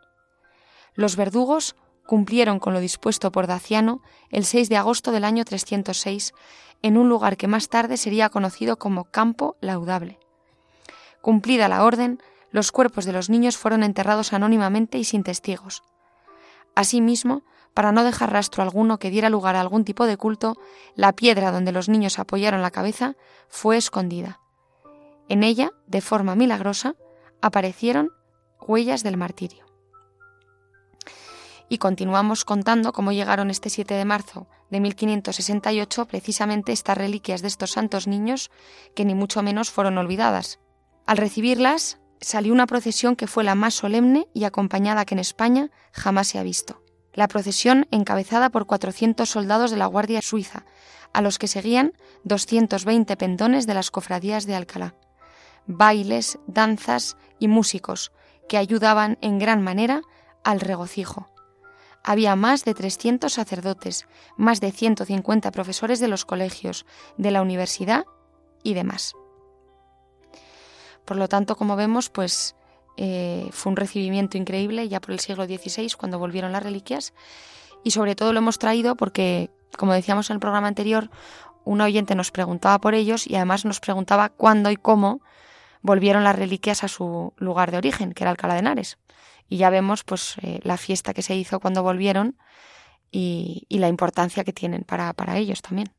[0.94, 6.32] Los verdugos cumplieron con lo dispuesto por Daciano el 6 de agosto del año 306
[6.82, 10.18] en un lugar que más tarde sería conocido como Campo Laudable.
[11.20, 12.20] Cumplida la orden,
[12.57, 15.83] los cuerpos de los niños fueron enterrados anónimamente y sin testigos.
[16.75, 17.42] Asimismo,
[17.75, 20.57] para no dejar rastro alguno que diera lugar a algún tipo de culto,
[20.95, 23.14] la piedra donde los niños apoyaron la cabeza
[23.49, 24.40] fue escondida.
[25.29, 26.95] En ella, de forma milagrosa,
[27.42, 28.11] aparecieron
[28.59, 29.66] huellas del martirio.
[31.69, 37.49] Y continuamos contando cómo llegaron este 7 de marzo de 1568 precisamente estas reliquias de
[37.49, 38.51] estos santos niños
[38.95, 40.59] que ni mucho menos fueron olvidadas.
[41.05, 45.70] Al recibirlas, salió una procesión que fue la más solemne y acompañada que en España
[45.92, 46.83] jamás se ha visto.
[47.12, 50.64] La procesión encabezada por 400 soldados de la Guardia Suiza,
[51.12, 51.92] a los que seguían
[52.24, 54.94] 220 pendones de las cofradías de Alcalá.
[55.66, 58.12] Bailes, danzas y músicos
[58.48, 60.02] que ayudaban en gran manera
[60.44, 61.31] al regocijo
[62.07, 66.87] había más de 300 sacerdotes, más de 150 profesores de los colegios,
[67.18, 68.05] de la universidad
[68.62, 69.14] y demás.
[71.07, 72.57] Por lo tanto, como vemos, pues
[72.97, 77.14] eh, fue un recibimiento increíble ya por el siglo XVI cuando volvieron las reliquias.
[77.85, 81.11] Y sobre todo lo hemos traído porque, como decíamos en el programa anterior,
[81.64, 85.21] un oyente nos preguntaba por ellos y además nos preguntaba cuándo y cómo
[85.83, 88.99] volvieron las reliquias a su lugar de origen, que era Alcalá de Henares.
[89.49, 92.37] Y ya vemos pues eh, la fiesta que se hizo cuando volvieron
[93.12, 95.90] y, la importancia que tienen para, ellos también.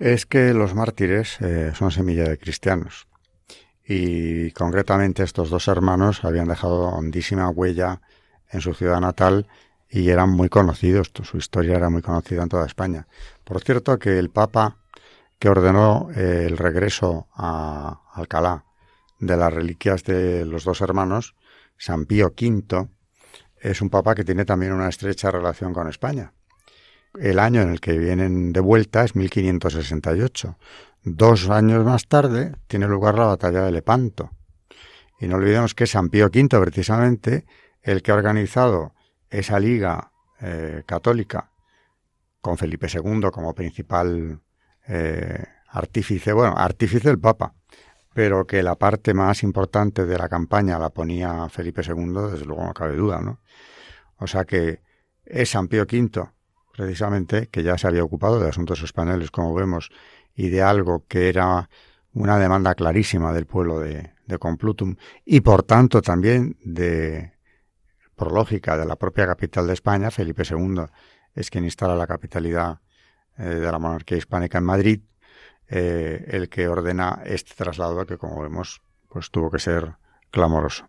[0.00, 3.09] Es que los mártires eh, son semilla de cristianos
[3.92, 8.00] y concretamente estos dos hermanos habían dejado hondísima huella
[8.48, 9.48] en su ciudad natal
[9.88, 13.08] y eran muy conocidos, su historia era muy conocida en toda España.
[13.42, 14.76] Por cierto que el Papa
[15.40, 18.64] que ordenó eh, el regreso a Alcalá
[19.18, 21.34] de las reliquias de los dos hermanos
[21.76, 22.88] San Pío V
[23.56, 26.32] es un papa que tiene también una estrecha relación con España.
[27.18, 30.56] El año en el que vienen de vuelta es 1568.
[31.02, 34.30] Dos años más tarde tiene lugar la batalla de Lepanto.
[35.18, 37.46] Y no olvidemos que San Pío V, precisamente,
[37.82, 38.94] el que ha organizado
[39.30, 41.50] esa liga eh, católica
[42.40, 44.40] con Felipe II como principal
[44.88, 47.54] eh, artífice, bueno, artífice del Papa,
[48.12, 52.64] pero que la parte más importante de la campaña la ponía Felipe II, desde luego
[52.64, 53.40] no cabe duda, ¿no?
[54.16, 54.82] O sea que
[55.24, 56.30] es San Pío V,
[56.76, 59.90] precisamente, que ya se había ocupado de asuntos españoles, como vemos,
[60.34, 61.68] y de algo que era
[62.12, 67.32] una demanda clarísima del pueblo de, Complutum, y por tanto también de,
[68.14, 70.84] por lógica, de la propia capital de España, Felipe II
[71.34, 72.78] es quien instala la capitalidad
[73.36, 75.00] eh, de la monarquía hispánica en Madrid,
[75.68, 79.96] eh, el que ordena este traslado que, como vemos, pues tuvo que ser
[80.30, 80.88] clamoroso.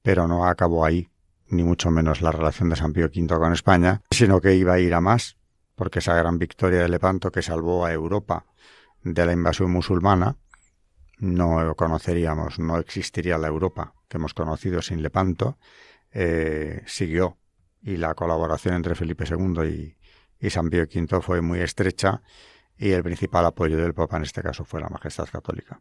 [0.00, 1.10] Pero no acabó ahí,
[1.48, 4.78] ni mucho menos la relación de San Pío V con España, sino que iba a
[4.78, 5.36] ir a más,
[5.74, 8.46] porque esa gran victoria de Lepanto que salvó a Europa
[9.14, 10.36] de la invasión musulmana,
[11.18, 15.58] no conoceríamos, no existiría la Europa que hemos conocido sin Lepanto,
[16.12, 17.38] eh, siguió
[17.82, 19.96] y la colaboración entre Felipe II y,
[20.40, 22.22] y San Pío V fue muy estrecha
[22.76, 25.80] y el principal apoyo del Papa en este caso fue la Majestad Católica.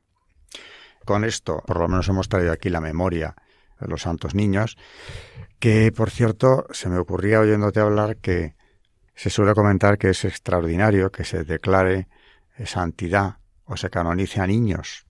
[1.06, 3.36] Con esto, por lo menos hemos traído aquí la memoria
[3.80, 4.78] de los santos niños,
[5.60, 8.56] que por cierto se me ocurría oyéndote hablar que
[9.16, 12.08] se suele comentar que es extraordinario que se declare
[12.66, 15.06] santidad o se canonice a niños.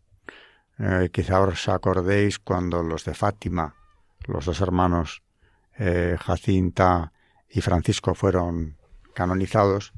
[0.79, 3.75] Eh, quizá os acordéis cuando los de Fátima,
[4.25, 5.23] los dos hermanos
[5.77, 7.13] eh, Jacinta
[7.49, 8.77] y Francisco fueron
[9.13, 9.93] canonizados,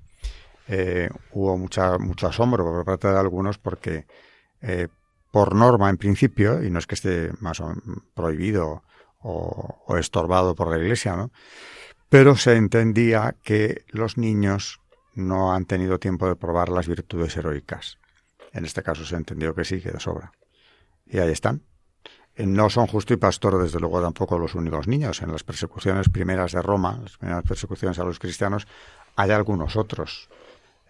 [0.67, 4.05] eh, hubo mucha, mucho asombro por parte de algunos porque
[4.61, 4.87] eh,
[5.31, 7.61] por norma en principio, y no es que esté más
[8.13, 8.83] prohibido
[9.21, 11.31] o, estorbado por la Iglesia, ¿no?
[12.09, 14.79] pero se entendía que los niños
[15.19, 17.97] no han tenido tiempo de probar las virtudes heroicas
[18.51, 20.31] En este caso se entendió que sí, que de sobra.
[21.05, 21.63] Y ahí están.
[22.35, 25.21] Eh, no son justo y pastor, desde luego, tampoco los únicos niños.
[25.21, 28.67] En las persecuciones primeras de Roma, las primeras persecuciones a los cristianos,
[29.15, 30.29] hay algunos otros.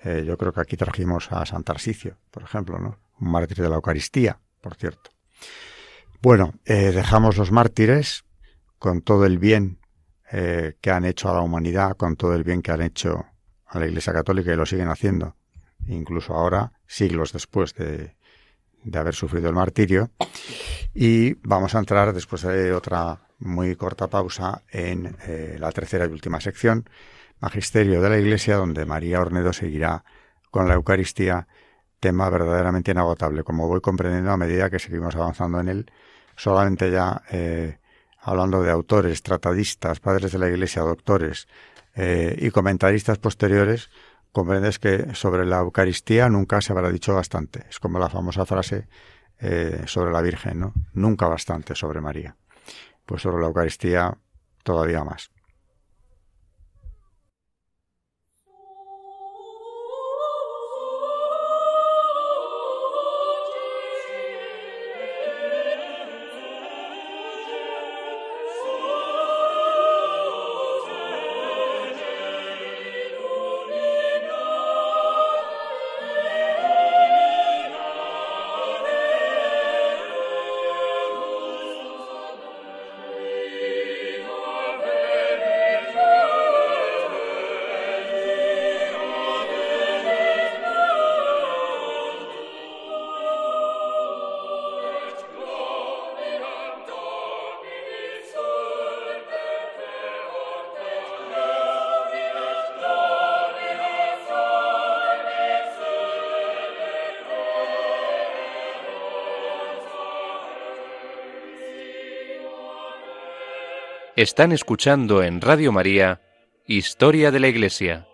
[0.03, 2.99] Eh, yo creo que aquí trajimos a San Tarsicio, por ejemplo, ¿no?
[3.19, 5.09] Un mártir de la Eucaristía, por cierto.
[6.21, 8.23] Bueno, eh, dejamos los mártires
[8.77, 9.77] con todo el bien
[10.31, 13.25] que han hecho a la humanidad, con todo el bien que han hecho
[13.69, 15.35] a la Iglesia Católica y lo siguen haciendo,
[15.87, 18.15] incluso ahora, siglos después de,
[18.83, 20.11] de haber sufrido el martirio.
[20.93, 26.09] Y vamos a entrar, después de otra muy corta pausa, en eh, la tercera y
[26.09, 26.89] última sección,
[27.39, 30.03] Magisterio de la Iglesia, donde María Ornedo seguirá
[30.51, 31.47] con la Eucaristía,
[31.99, 35.91] tema verdaderamente inagotable, como voy comprendiendo a medida que seguimos avanzando en él,
[36.35, 37.77] solamente ya eh,
[38.19, 41.47] hablando de autores, tratadistas, padres de la Iglesia, doctores
[41.95, 43.89] eh, y comentaristas posteriores,
[44.31, 47.65] comprendes que sobre la Eucaristía nunca se habrá dicho bastante.
[47.69, 48.87] Es como la famosa frase
[49.39, 50.73] eh, sobre la Virgen, ¿no?
[50.93, 52.35] Nunca bastante sobre María.
[53.05, 54.17] Pues sobre la Eucaristía
[54.63, 55.31] todavía más.
[114.19, 116.19] Están escuchando en Radio María
[116.67, 118.05] Historia de la Iglesia,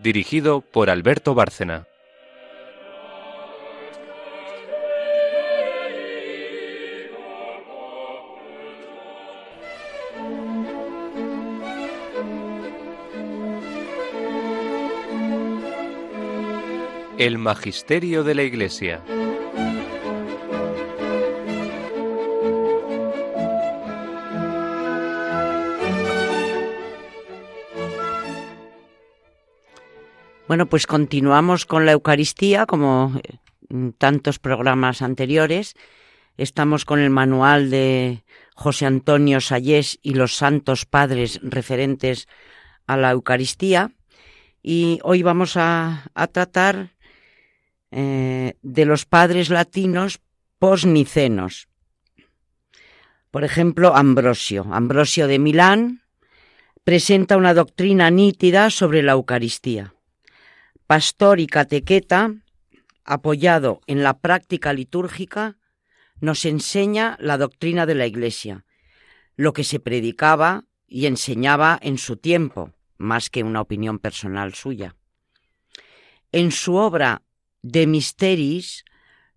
[0.00, 1.86] dirigido por Alberto Bárcena.
[17.16, 19.04] El Magisterio de la Iglesia.
[30.54, 33.20] Bueno, pues continuamos con la Eucaristía, como
[33.68, 35.74] en tantos programas anteriores.
[36.36, 38.22] Estamos con el manual de
[38.54, 42.28] José Antonio Sayés y los santos padres referentes
[42.86, 43.90] a la Eucaristía.
[44.62, 46.92] Y hoy vamos a, tratar
[47.90, 50.20] eh, de los padres latinos
[50.60, 51.66] posnicenos.
[53.32, 54.68] Por ejemplo, Ambrosio.
[54.70, 56.02] Ambrosio de Milán
[56.84, 59.93] presenta una doctrina nítida sobre la Eucaristía
[60.86, 62.34] pastor y catequeta,
[63.04, 65.56] apoyado en la práctica litúrgica,
[66.20, 68.64] nos enseña la doctrina de la Iglesia,
[69.36, 74.94] lo que se predicaba y enseñaba en su tiempo, más que una opinión personal suya.
[76.32, 77.22] En su obra
[77.62, 78.84] De Misteris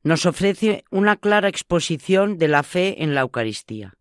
[0.04, 3.96] nos ofrece una clara exposición de la fe en la Eucaristía,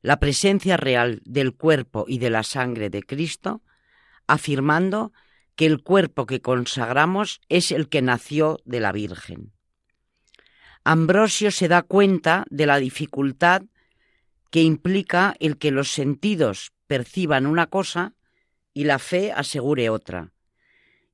[0.00, 3.62] la presencia real del cuerpo y de la sangre de Cristo,
[4.26, 5.12] afirmando
[5.56, 9.52] que el cuerpo que consagramos es el que nació de la Virgen.
[10.84, 13.62] Ambrosio se da cuenta de la dificultad
[14.50, 18.14] que implica el que los sentidos perciban una cosa
[18.74, 20.32] y la fe asegure otra,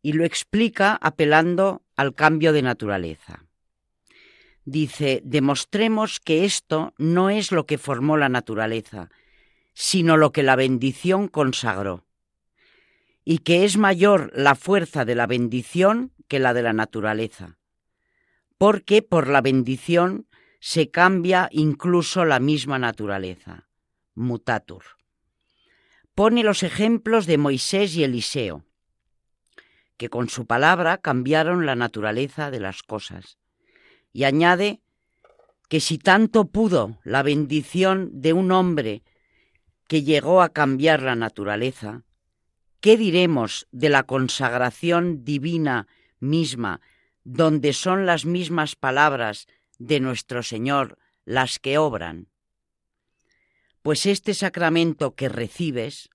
[0.00, 3.44] y lo explica apelando al cambio de naturaleza.
[4.64, 9.10] Dice, demostremos que esto no es lo que formó la naturaleza,
[9.72, 12.07] sino lo que la bendición consagró
[13.30, 17.58] y que es mayor la fuerza de la bendición que la de la naturaleza,
[18.56, 20.26] porque por la bendición
[20.60, 23.68] se cambia incluso la misma naturaleza,
[24.14, 24.82] mutatur.
[26.14, 28.64] Pone los ejemplos de Moisés y Eliseo,
[29.98, 33.36] que con su palabra cambiaron la naturaleza de las cosas,
[34.10, 34.80] y añade
[35.68, 39.02] que si tanto pudo la bendición de un hombre
[39.86, 42.04] que llegó a cambiar la naturaleza,
[42.80, 45.88] ¿Qué diremos de la consagración divina
[46.20, 46.80] misma,
[47.24, 49.48] donde son las mismas palabras
[49.78, 52.28] de nuestro Señor las que obran?
[53.82, 56.08] Pues este sacramento que recibes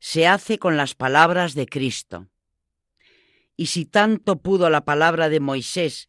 [0.00, 2.28] se hace con las palabras de Cristo.
[3.56, 6.08] Y si tanto pudo la palabra de Moisés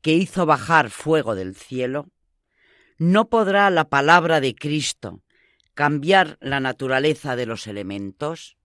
[0.00, 2.08] que hizo bajar fuego del cielo,
[2.96, 5.22] ¿no podrá la palabra de Cristo
[5.74, 8.56] cambiar la naturaleza de los elementos?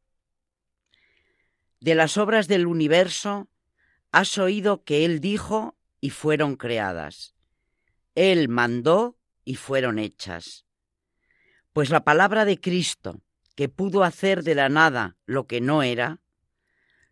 [1.80, 3.50] De las obras del universo
[4.12, 7.36] has oído que Él dijo y fueron creadas.
[8.16, 10.66] Él mandó y fueron hechas.
[11.74, 13.22] Pues la palabra de Cristo,
[13.56, 16.22] que pudo hacer de la nada lo que no era,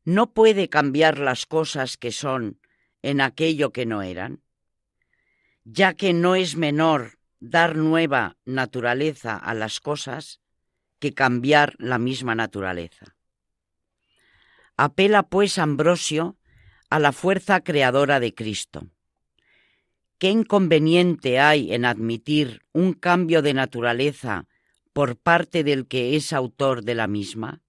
[0.06, 2.60] no puede cambiar las cosas que son
[3.02, 4.42] en aquello que no eran,
[5.64, 10.40] ya que no es menor dar nueva naturaleza a las cosas
[11.00, 13.13] que cambiar la misma naturaleza.
[14.76, 16.38] Apela pues Ambrosio
[16.90, 18.88] a la fuerza creadora de Cristo.
[20.18, 24.48] ¿Qué inconveniente hay en admitir un cambio de naturaleza
[24.94, 27.62] por parte del que es autor de la misma?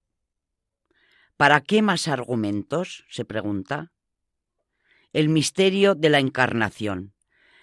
[1.37, 3.05] ¿Para qué más argumentos?
[3.09, 3.91] se pregunta.
[5.11, 7.13] El misterio de la encarnación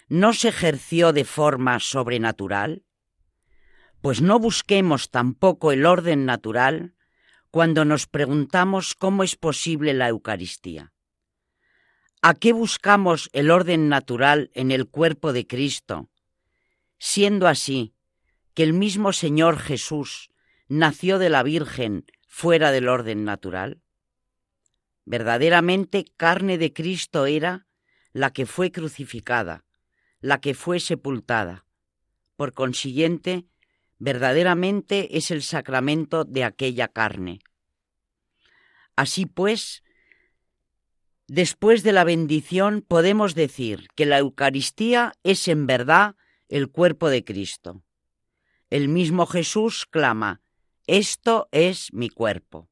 [0.08, 2.84] no se ejerció de forma sobrenatural?
[4.02, 6.94] Pues no busquemos tampoco el orden natural
[7.52, 10.94] cuando nos preguntamos cómo es posible la Eucaristía.
[12.22, 16.08] ¿A qué buscamos el orden natural en el cuerpo de Cristo,
[16.98, 17.94] siendo así
[18.54, 20.30] que el mismo Señor Jesús
[20.66, 23.82] nació de la Virgen fuera del orden natural?
[25.04, 27.66] Verdaderamente carne de Cristo era
[28.14, 29.66] la que fue crucificada,
[30.20, 31.66] la que fue sepultada.
[32.36, 33.44] Por consiguiente,
[34.02, 37.38] verdaderamente es el sacramento de aquella carne.
[38.96, 39.84] Así pues,
[41.28, 46.16] después de la bendición podemos decir que la Eucaristía es en verdad
[46.48, 47.84] el cuerpo de Cristo.
[48.70, 50.42] El mismo Jesús clama,
[50.88, 52.68] esto es mi cuerpo.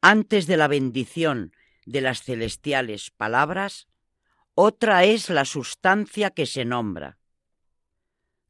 [0.00, 1.52] Antes de la bendición
[1.84, 3.86] de las celestiales palabras,
[4.54, 7.18] otra es la sustancia que se nombra.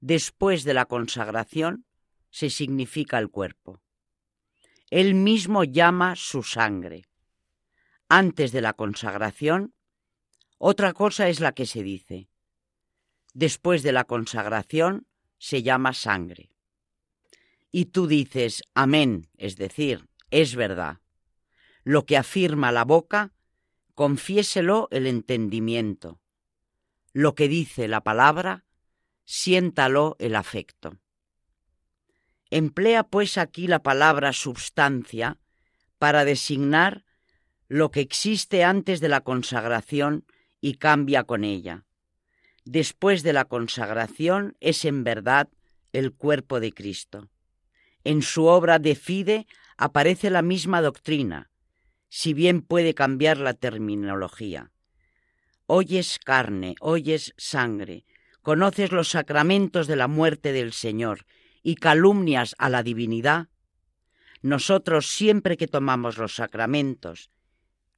[0.01, 1.86] Después de la consagración
[2.30, 3.80] se significa el cuerpo.
[4.90, 7.07] Él mismo llama su sangre.
[8.09, 9.74] Antes de la consagración,
[10.59, 12.28] otra cosa es la que se dice.
[13.34, 15.07] Después de la consagración
[15.38, 16.51] se llama sangre.
[17.72, 21.01] Y tú dices, amén, es decir, es verdad.
[21.82, 23.32] Lo que afirma la boca
[23.94, 26.20] confiéselo el entendimiento.
[27.12, 28.65] Lo que dice la palabra,
[29.26, 30.98] siéntalo el afecto.
[32.48, 35.38] Emplea pues aquí la palabra substancia
[35.98, 37.04] para designar
[37.68, 40.24] lo que existe antes de la consagración
[40.60, 41.84] y cambia con ella.
[42.64, 45.48] Después de la consagración es en verdad
[45.92, 47.28] el cuerpo de Cristo.
[48.04, 49.46] En su obra de Fide
[49.76, 51.50] aparece la misma doctrina,
[52.08, 54.70] si bien puede cambiar la terminología.
[55.66, 58.04] Oyes carne, oyes sangre,
[58.47, 61.26] conoces los sacramentos de la muerte del Señor
[61.64, 63.49] y calumnias a la divinidad.
[64.40, 67.32] Nosotros siempre que tomamos los sacramentos,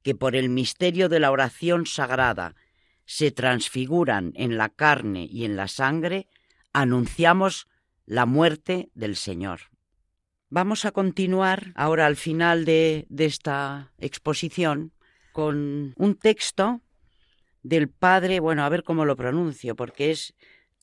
[0.01, 2.55] que por el misterio de la oración sagrada
[3.05, 6.27] se transfiguran en la carne y en la sangre,
[6.73, 7.67] anunciamos
[8.07, 9.59] la muerte del Señor.
[10.49, 14.93] Vamos a continuar ahora al final de, esta exposición
[15.31, 16.81] con un texto
[17.63, 20.33] del padre, bueno, a ver cómo lo pronuncio, porque es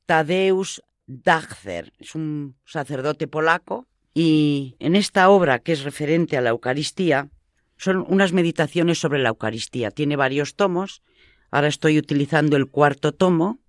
[0.07, 6.51] Tadeusz Dachzer, es un sacerdote polaco, y en esta obra que es referente a la
[6.51, 7.31] Eucaristía,
[7.77, 9.91] son unas meditaciones sobre la Eucaristía.
[9.91, 11.03] Tiene varios tomos,
[11.51, 13.61] ahora estoy utilizando el cuarto tomo,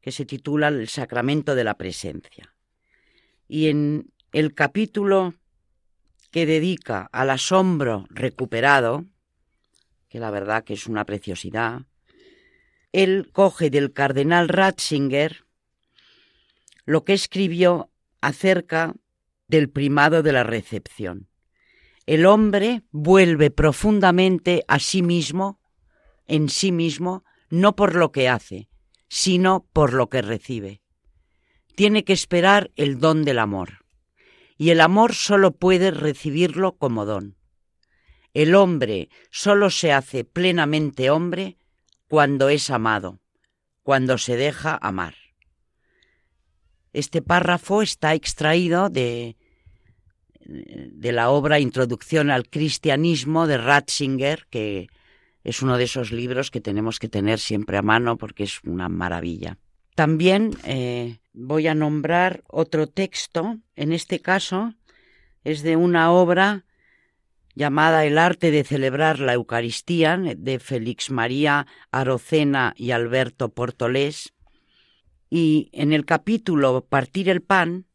[0.00, 2.54] que se titula El Sacramento de la Presencia.
[3.48, 5.34] Y en el capítulo
[6.30, 9.04] que dedica al asombro recuperado,
[10.08, 11.82] que la verdad que es una preciosidad,
[12.92, 15.44] él coge del cardenal Ratzinger
[16.84, 18.94] lo que escribió acerca
[19.46, 21.28] del primado de la recepción.
[22.06, 25.60] El hombre vuelve profundamente a sí mismo,
[26.26, 28.68] en sí mismo, no por lo que hace,
[29.08, 30.82] sino por lo que recibe.
[31.76, 33.84] Tiene que esperar el don del amor
[34.56, 37.36] y el amor solo puede recibirlo como don.
[38.34, 41.56] El hombre solo se hace plenamente hombre
[42.10, 43.20] cuando es amado,
[43.84, 45.14] cuando se deja amar.
[46.92, 49.36] Este párrafo está extraído de,
[50.44, 54.88] de la obra Introducción al Cristianismo de Ratzinger, que
[55.44, 58.88] es uno de esos libros que tenemos que tener siempre a mano porque es una
[58.88, 59.58] maravilla.
[59.94, 64.74] También eh, voy a nombrar otro texto, en este caso
[65.44, 66.64] es de una obra
[67.54, 74.32] llamada El arte de celebrar la Eucaristía, de Félix María Arocena y Alberto Portolés.
[75.28, 77.86] Y en el capítulo Partir el pan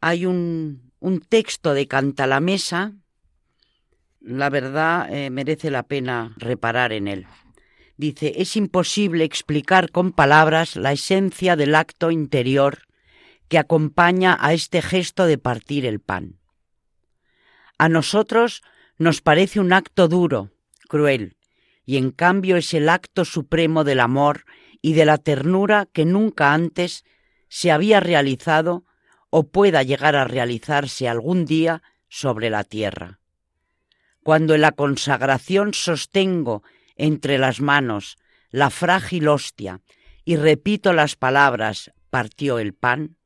[0.00, 2.92] hay un, un texto de Canta la Mesa.
[4.20, 7.26] La verdad eh, merece la pena reparar en él.
[7.96, 12.80] Dice, es imposible explicar con palabras la esencia del acto interior
[13.48, 16.38] que acompaña a este gesto de partir el pan.
[17.78, 18.62] A nosotros
[18.98, 20.50] nos parece un acto duro,
[20.88, 21.36] cruel,
[21.84, 24.44] y en cambio es el acto supremo del amor
[24.80, 27.04] y de la ternura que nunca antes
[27.48, 28.84] se había realizado
[29.30, 33.18] o pueda llegar a realizarse algún día sobre la tierra.
[34.22, 36.62] Cuando en la consagración sostengo
[36.96, 38.16] entre las manos
[38.50, 39.80] la frágil hostia
[40.24, 43.16] y repito las palabras partió el pan,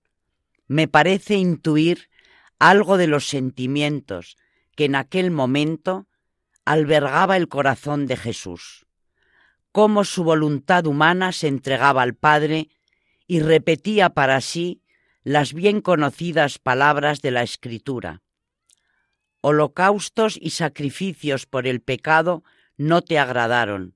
[0.66, 2.09] me parece intuir
[2.59, 4.36] algo de los sentimientos
[4.74, 6.06] que en aquel momento
[6.64, 8.86] albergaba el corazón de Jesús,
[9.72, 12.68] cómo su voluntad humana se entregaba al Padre
[13.26, 14.82] y repetía para sí
[15.22, 18.22] las bien conocidas palabras de la Escritura.
[19.40, 22.42] Holocaustos y sacrificios por el pecado
[22.76, 23.94] no te agradaron,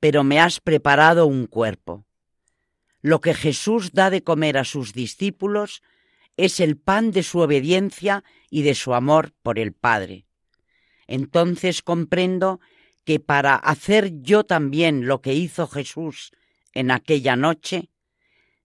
[0.00, 2.06] pero me has preparado un cuerpo.
[3.00, 5.82] Lo que Jesús da de comer a sus discípulos
[6.36, 10.26] es el pan de su obediencia y de su amor por el Padre.
[11.06, 12.60] Entonces comprendo
[13.04, 16.32] que para hacer yo también lo que hizo Jesús
[16.72, 17.90] en aquella noche,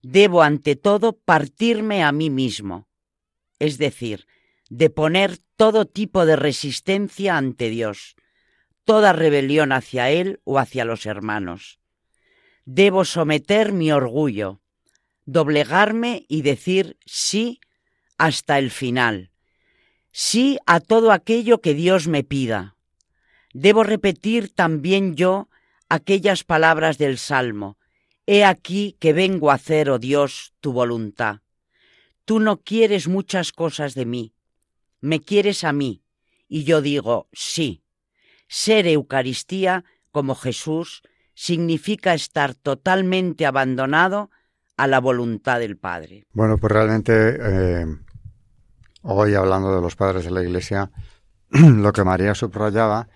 [0.01, 2.87] debo ante todo partirme a mí mismo,
[3.59, 4.25] es decir,
[4.69, 8.15] de poner todo tipo de resistencia ante Dios,
[8.85, 11.79] toda rebelión hacia Él o hacia los hermanos.
[12.65, 14.58] Debo someter mi orgullo,
[15.31, 17.61] doblegarme y decir sí
[18.17, 19.31] hasta el final,
[20.11, 22.75] sí a todo aquello que Dios me pida.
[23.53, 25.49] Debo repetir también yo
[25.87, 27.77] aquellas palabras del Salmo,
[28.31, 31.39] He aquí que vengo a hacer, oh Dios, tu voluntad.
[32.25, 34.35] Tú no quieres muchas cosas de mí,
[35.01, 36.03] me quieres a mí,
[36.47, 37.81] y yo digo sí.
[38.47, 41.01] Ser Eucaristía como Jesús
[41.33, 44.29] significa estar totalmente abandonado
[44.79, 46.23] a la voluntad del Padre.
[46.31, 47.85] Bueno, pues realmente eh,
[49.01, 50.89] hoy hablando de los padres de la Iglesia,
[51.49, 53.09] lo que María subrayaba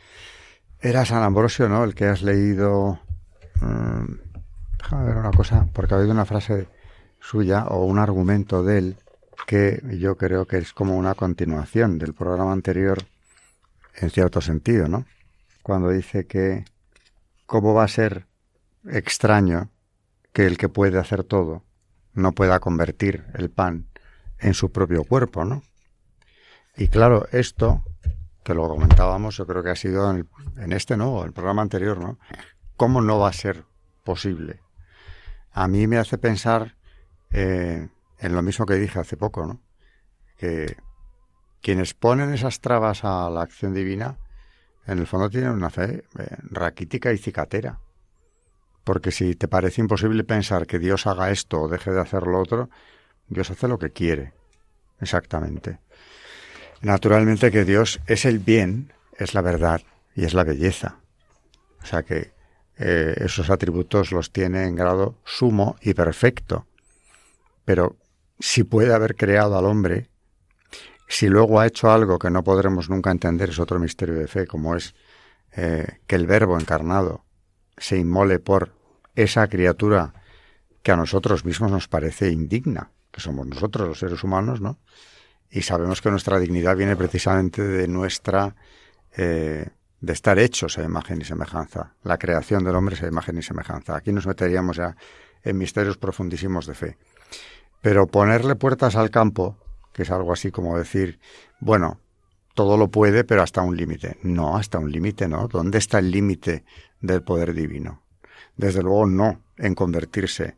[0.82, 1.86] era San Ambrosio, ¿no?
[1.86, 3.00] El que has leído...
[3.62, 4.16] Mm,
[4.78, 6.68] déjame ver una cosa, porque ha habido una frase
[7.22, 8.98] suya o un argumento de él
[9.48, 12.98] que yo creo que es como una continuación del programa anterior
[13.96, 15.06] en cierto sentido, ¿no?
[15.62, 16.66] cuando dice que
[17.46, 18.28] cómo va a ser
[18.86, 19.70] extraño
[20.34, 21.64] que el que puede hacer todo
[22.14, 23.88] no pueda convertir el pan
[24.40, 25.64] en su propio cuerpo, ¿no?
[26.76, 27.84] Y claro, esto,
[28.44, 31.24] que lo comentábamos, yo creo que ha sido en, este, ¿no?
[31.24, 32.20] El programa anterior, ¿no?
[32.76, 33.64] ¿Cómo no va a ser
[34.04, 34.60] posible?
[35.52, 36.76] A mí me hace pensar
[37.32, 37.88] eh,
[38.20, 39.62] en lo mismo que dije hace poco, ¿no?
[40.38, 40.76] Que
[41.62, 44.18] quienes ponen esas trabas a la acción divina
[44.86, 47.80] en el fondo tienen una fe eh, raquítica y cicatera.
[48.84, 52.40] Porque si te parece imposible pensar que Dios haga esto o deje de hacer lo
[52.40, 52.70] otro,
[53.28, 54.34] Dios hace lo que quiere.
[55.00, 55.80] Exactamente.
[56.82, 59.82] Naturalmente que Dios es el bien, es la verdad
[60.16, 60.98] y es la belleza.
[61.82, 62.34] O sea que
[62.78, 66.66] eh, esos atributos los tiene en grado sumo y perfecto.
[67.64, 67.96] Pero
[68.40, 70.10] si puede haber creado al hombre
[71.08, 74.48] si luego ha hecho algo que no podremos nunca entender, es otro misterio de fe,
[74.48, 74.96] como es
[75.56, 77.24] eh, que el verbo encarnado
[77.78, 78.74] se inmole por
[79.16, 80.14] esa criatura
[80.82, 84.80] que a nosotros mismos nos parece indigna, que somos nosotros los seres humanos, ¿no?
[85.50, 88.56] Y sabemos que nuestra dignidad viene precisamente de nuestra
[89.16, 89.68] eh,
[90.02, 91.94] de estar hechos a imagen y semejanza.
[92.04, 93.96] La creación del hombre es a imagen y semejanza.
[93.96, 94.98] Aquí nos meteríamos ya
[95.44, 96.98] en misterios profundísimos de fe.
[97.82, 99.58] Pero ponerle puertas al campo
[99.94, 101.20] que es algo así como decir,
[101.60, 102.00] bueno,
[102.54, 104.18] todo lo puede, pero hasta un límite.
[104.24, 105.48] No, hasta un límite no.
[105.48, 106.64] ¿Dónde está el límite
[107.02, 108.04] del poder divino?
[108.56, 110.58] Desde luego no en convertirse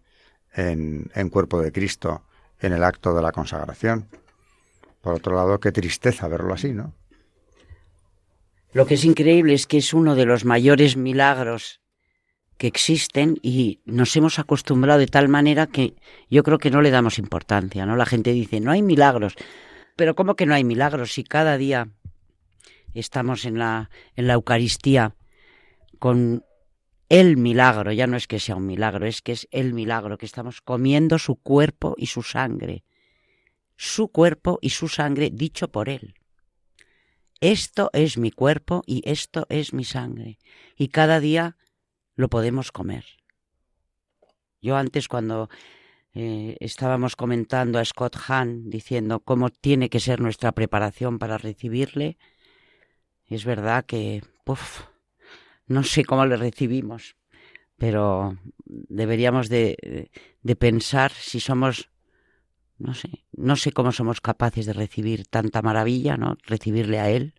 [0.54, 2.24] en, en cuerpo de Cristo
[2.60, 4.08] en el acto de la consagración.
[5.02, 6.94] Por otro lado, qué tristeza verlo así, ¿no?
[8.74, 11.80] Lo que es increíble es que es uno de los mayores milagros
[12.58, 15.96] que existen y nos hemos acostumbrado de tal manera que
[16.30, 17.96] yo creo que no le damos importancia, ¿no?
[17.96, 19.36] La gente dice, no hay milagros.
[19.96, 21.90] Pero ¿cómo que no hay milagros si cada día
[22.94, 25.16] estamos en la, en la Eucaristía
[26.00, 26.44] con
[27.10, 30.26] el milagro, ya no es que sea un milagro, es que es el milagro, que
[30.26, 32.84] estamos comiendo su cuerpo y su sangre,
[33.78, 36.16] su cuerpo y su sangre dicho por Él.
[37.42, 40.40] esto es mi cuerpo y esto es mi sangre.
[40.78, 41.58] Y cada día
[42.16, 43.06] lo podemos comer.
[44.62, 45.50] Yo antes cuando
[46.16, 52.18] eh, estábamos comentando a Scott Hahn diciendo cómo tiene que ser nuestra preparación para recibirle,
[53.28, 54.24] es verdad que,
[55.68, 57.18] no sé cómo le recibimos,
[57.78, 60.10] pero deberíamos de,
[60.42, 61.90] de pensar si somos
[62.78, 66.38] no sé, no sé cómo somos capaces de recibir tanta maravilla, ¿no?
[66.44, 67.34] Recibirle a él,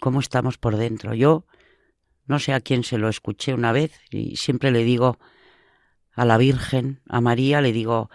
[0.00, 1.14] cómo estamos por dentro.
[1.14, 1.46] Yo
[2.26, 5.18] no sé a quién se lo escuché una vez y siempre le digo
[6.12, 8.10] a la Virgen, a María, le digo,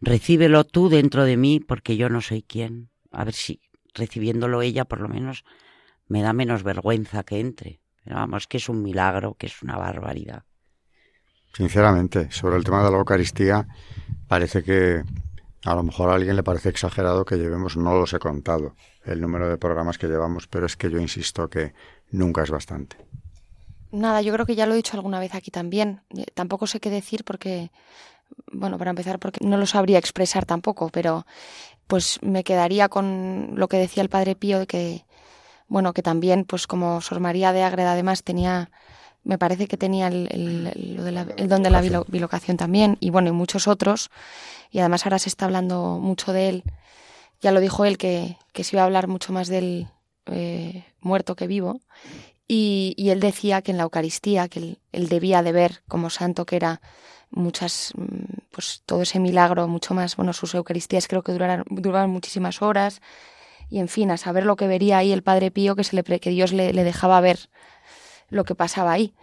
[0.00, 2.90] recíbelo tú dentro de mí porque yo no soy quien.
[3.12, 3.60] A ver si
[3.94, 5.44] recibiéndolo ella por lo menos
[6.08, 7.80] me da menos vergüenza que entre.
[8.04, 10.44] Pero vamos, que es un milagro, que es una barbaridad.
[11.52, 13.66] Sinceramente, sobre el tema de la Eucaristía,
[14.28, 15.02] parece que
[15.64, 19.20] a lo mejor a alguien le parece exagerado que llevemos, no los he contado, el
[19.20, 21.74] número de programas que llevamos, pero es que yo insisto que
[22.10, 22.98] nunca es bastante.
[23.90, 26.00] Nada, yo creo que ya lo he dicho alguna vez aquí también.
[26.16, 27.70] Eh, tampoco sé qué decir porque,
[28.52, 31.26] bueno, para empezar, porque no lo sabría expresar tampoco, pero
[31.86, 35.04] pues me quedaría con lo que decía el Padre Pío de que,
[35.68, 38.70] bueno, que también, pues como Sor María de Ágreda además tenía
[39.26, 43.66] me parece que tenía el, el, don de la bilocación también, y bueno, y muchos
[43.66, 44.10] otros,
[44.70, 46.62] y además ahora se está hablando mucho de él,
[47.40, 49.88] ya lo dijo él que, que se iba a hablar mucho más del
[50.26, 51.80] eh, muerto que vivo,
[52.48, 56.46] y, y, él decía que en la Eucaristía, que él, debía de ver como santo
[56.46, 56.80] que era
[57.30, 62.10] muchas, mm, pues todo ese milagro, mucho más, bueno, sus Eucaristías creo que duraron, duraban
[62.10, 63.00] muchísimas horas,
[63.68, 66.20] y en fin, a saber lo que vería ahí el Padre Pío que, se le,
[66.20, 67.50] que Dios le, le dejaba ver
[68.28, 69.14] lo que pasaba ahí.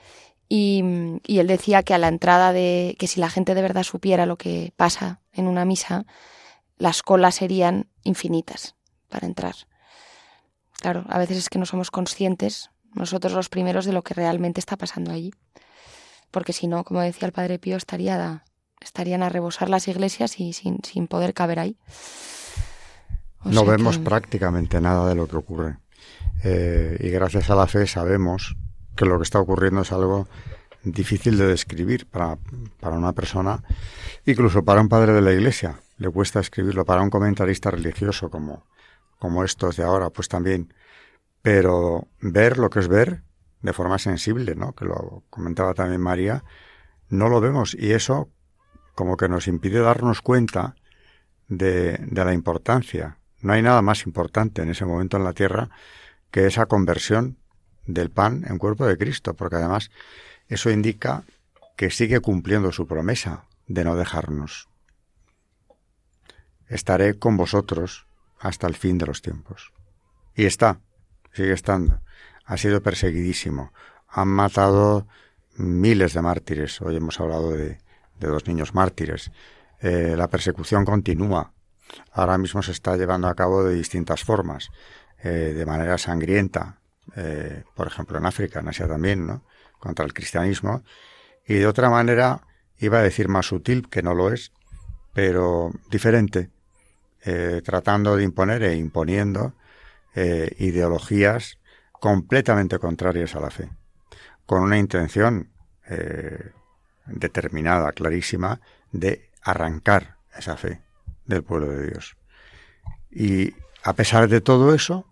[0.49, 0.83] Y,
[1.25, 4.25] y, él decía que a la entrada de que si la gente de verdad supiera
[4.25, 6.05] lo que pasa en una misa,
[6.77, 8.75] las colas serían infinitas
[9.09, 9.55] para entrar.
[10.81, 14.59] Claro, a veces es que no somos conscientes, nosotros los primeros, de lo que realmente
[14.59, 15.33] está pasando allí.
[16.31, 18.43] Porque si no, como decía el Padre Pío, estaría,
[18.81, 21.77] estarían a rebosar las iglesias y sin, sin poder caber ahí.
[23.43, 25.77] no vemos prácticamente nada de lo que ocurre.
[26.43, 28.55] Eh, y gracias a la fe sabemos
[28.95, 30.27] que lo que está ocurriendo es algo
[30.83, 32.37] difícil de describir para,
[32.79, 33.63] para una persona,
[34.25, 35.79] incluso para un padre de la iglesia.
[35.97, 38.65] Le cuesta escribirlo para un comentarista religioso como,
[39.19, 40.73] como estos de ahora, pues también.
[41.43, 43.21] Pero ver lo que es ver
[43.61, 44.73] de forma sensible, ¿no?
[44.73, 46.43] Que lo comentaba también María,
[47.09, 48.29] no lo vemos y eso
[48.95, 50.75] como que nos impide darnos cuenta
[51.47, 53.19] de, de la importancia.
[53.41, 55.69] No hay nada más importante en ese momento en la tierra
[56.31, 57.37] que esa conversión
[57.85, 59.91] del pan en cuerpo de Cristo, porque además
[60.47, 61.23] eso indica
[61.75, 64.69] que sigue cumpliendo su promesa de no dejarnos.
[66.67, 68.07] Estaré con vosotros
[68.39, 69.73] hasta el fin de los tiempos.
[70.35, 70.79] Y está,
[71.33, 72.01] sigue estando.
[72.45, 73.73] Ha sido perseguidísimo.
[74.07, 75.07] Han matado
[75.55, 76.81] miles de mártires.
[76.81, 77.79] Hoy hemos hablado de,
[78.19, 79.31] dos niños mártires.
[79.81, 81.51] Eh, la persecución continúa.
[82.13, 84.69] Ahora mismo se está llevando a cabo de distintas formas,
[85.23, 86.79] eh, de manera sangrienta,
[87.15, 89.43] eh, por ejemplo en África, en Asia también, ¿no?
[89.79, 90.83] contra el cristianismo,
[91.45, 94.53] y de otra manera, iba a decir más sutil, que no lo es,
[95.13, 96.49] pero diferente,
[97.25, 99.53] eh, tratando de imponer e imponiendo
[100.15, 101.59] eh, ideologías
[101.91, 103.69] completamente contrarias a la fe,
[104.45, 105.49] con una intención
[107.05, 108.61] determinada, clarísima,
[108.91, 110.81] de arrancar esa fe
[111.25, 112.15] del pueblo de Dios.
[113.11, 113.53] Y
[113.83, 115.05] a pesar de todo eso,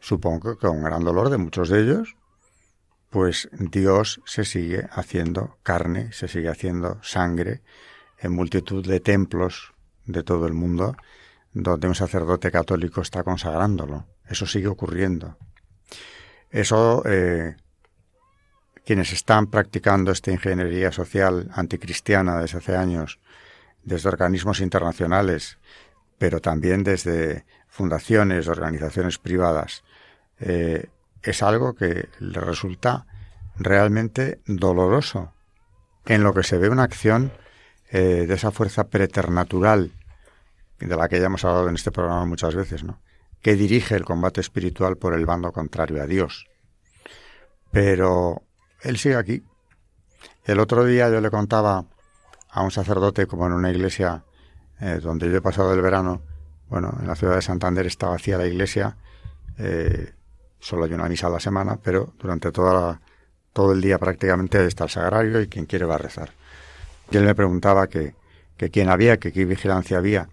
[0.00, 2.16] supongo que con gran dolor de muchos de ellos,
[3.10, 7.62] pues Dios se sigue haciendo carne, se sigue haciendo sangre
[8.18, 9.74] en multitud de templos
[10.04, 10.96] de todo el mundo
[11.62, 14.06] donde un sacerdote católico está consagrándolo.
[14.28, 15.38] Eso sigue ocurriendo.
[16.50, 17.56] Eso, eh,
[18.84, 23.20] quienes están practicando esta ingeniería social anticristiana desde hace años,
[23.82, 25.58] desde organismos internacionales,
[26.18, 29.82] pero también desde fundaciones, organizaciones privadas,
[30.38, 30.90] eh,
[31.22, 33.06] es algo que le resulta
[33.56, 35.32] realmente doloroso,
[36.04, 37.32] en lo que se ve una acción
[37.90, 39.92] eh, de esa fuerza preternatural,
[40.78, 43.00] de la que ya hemos hablado en este programa muchas veces, ¿no?
[43.42, 46.48] que dirige el combate espiritual por el bando contrario a Dios.
[47.70, 48.42] Pero
[48.82, 49.42] él sigue aquí.
[50.44, 51.84] El otro día yo le contaba
[52.50, 54.24] a un sacerdote, como en una iglesia
[54.80, 56.22] eh, donde yo he pasado el verano,
[56.68, 58.96] bueno, en la ciudad de Santander está vacía la iglesia,
[59.58, 60.12] eh,
[60.58, 64.90] solo hay una misa a la semana, pero durante todo el día prácticamente está el
[64.90, 66.32] sagrario y quien quiere va a rezar.
[67.10, 68.14] Y él me preguntaba que,
[68.56, 70.28] quién había, que qué vigilancia había.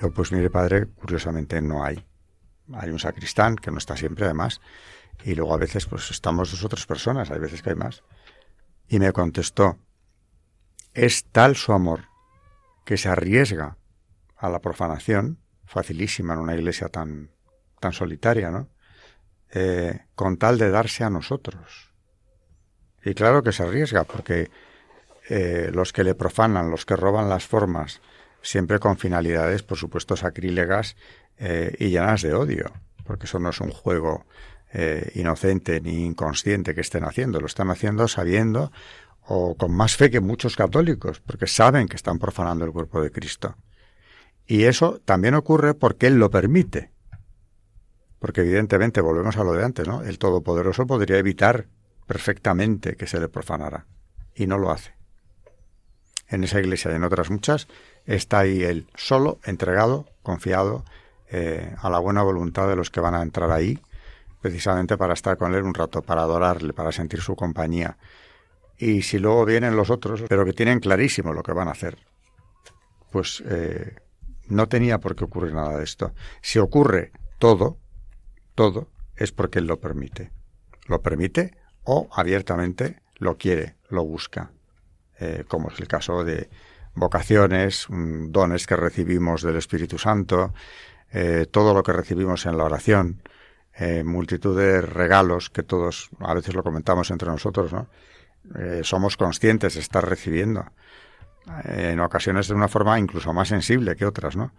[0.00, 2.04] Yo, pues mire padre, curiosamente no hay.
[2.74, 4.60] hay un sacristán que no está siempre además,
[5.24, 8.02] y luego a veces pues estamos dos otras personas, hay veces que hay más.
[8.88, 9.78] Y me contestó,
[10.94, 12.04] es tal su amor
[12.84, 13.76] que se arriesga
[14.36, 17.30] a la profanación, facilísima en una iglesia tan,
[17.80, 18.68] tan solitaria, ¿no?
[19.50, 21.92] Eh, con tal de darse a nosotros.
[23.04, 24.50] Y claro que se arriesga, porque
[25.28, 28.00] eh, los que le profanan, los que roban las formas,
[28.46, 30.96] siempre con finalidades, por supuesto, sacrílegas
[31.38, 32.72] eh, y llenas de odio,
[33.04, 34.24] porque eso no es un juego
[35.14, 38.72] inocente ni inconsciente que estén haciendo, lo están haciendo sabiendo
[39.26, 43.10] o con más fe que muchos católicos, porque saben que están profanando el cuerpo de
[43.10, 43.56] Cristo.
[44.46, 46.92] Y eso también ocurre porque Él lo permite.
[48.18, 50.02] Porque evidentemente, volvemos a lo de antes, ¿no?
[50.02, 51.66] El Todopoderoso podría evitar
[52.06, 53.86] perfectamente que se le profanara.
[54.34, 54.94] Y no lo hace.
[56.28, 57.68] En esa iglesia y en otras muchas
[58.04, 60.84] está ahí Él solo, entregado, confiado
[61.28, 63.80] eh, a la buena voluntad de los que van a entrar ahí,
[64.40, 67.96] precisamente para estar con Él un rato, para adorarle, para sentir su compañía.
[68.78, 71.98] Y si luego vienen los otros, pero que tienen clarísimo lo que van a hacer,
[73.10, 73.96] pues eh,
[74.48, 76.12] no tenía por qué ocurrir nada de esto.
[76.42, 77.78] Si ocurre todo,
[78.54, 80.30] todo, es porque Él lo permite.
[80.86, 84.50] Lo permite o abiertamente lo quiere, lo busca.
[85.18, 86.48] Eh, como es el caso de
[86.94, 90.52] vocaciones, mm, dones que recibimos del Espíritu Santo,
[91.12, 93.22] eh, todo lo que recibimos en la oración,
[93.78, 97.88] eh, multitud de regalos que todos a veces lo comentamos entre nosotros, ¿no?
[98.82, 100.64] somos conscientes de estar recibiendo
[101.64, 104.52] en ocasiones de una forma incluso más sensible que otras, ¿no?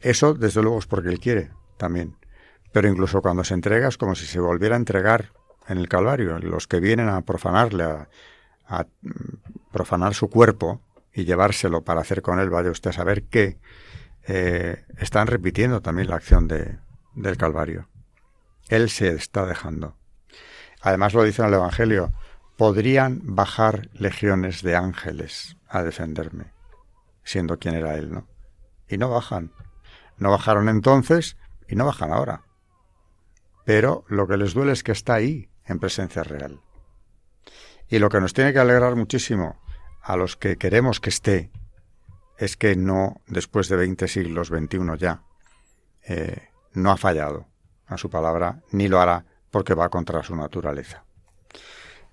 [0.00, 2.16] Eso, desde luego, es porque Él quiere también.
[2.72, 5.32] Pero incluso cuando se entrega es como si se volviera a entregar
[5.66, 6.38] en el Calvario.
[6.38, 8.08] Los que vienen a profanarle, a,
[9.72, 10.80] profanar su cuerpo
[11.12, 13.58] y llevárselo para hacer con él, vaya usted a saber que
[14.26, 16.78] eh, están repitiendo también la acción de,
[17.14, 17.88] del Calvario.
[18.68, 19.96] Él se está dejando.
[20.80, 22.12] Además lo dice en el Evangelio,
[22.56, 26.52] podrían bajar legiones de ángeles a defenderme,
[27.22, 28.28] siendo quien era él, ¿no?
[28.88, 29.52] Y no bajan.
[30.18, 31.36] No bajaron entonces
[31.68, 32.42] y no bajan ahora.
[33.64, 36.60] Pero lo que les duele es que está ahí, en presencia real.
[37.88, 39.60] Y lo que nos tiene que alegrar muchísimo
[40.02, 41.50] a los que queremos que esté,
[42.38, 45.22] es que no, después de 20 siglos, 21 ya,
[46.06, 47.46] eh, no ha fallado
[47.86, 51.04] a su palabra, ni lo hará porque va contra su naturaleza.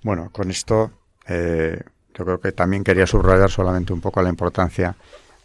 [0.04, 0.92] Bueno, con esto
[1.28, 1.82] eh,
[2.14, 4.96] yo creo que también quería subrayar solamente un poco la importancia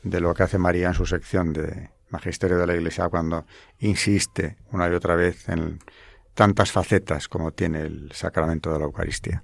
[0.02, 3.46] de lo que hace María en su sección de Magisterio de la Iglesia cuando
[3.80, 5.78] insiste una y otra vez en
[6.36, 9.42] tantas facetas como tiene el sacramento de la Eucaristía.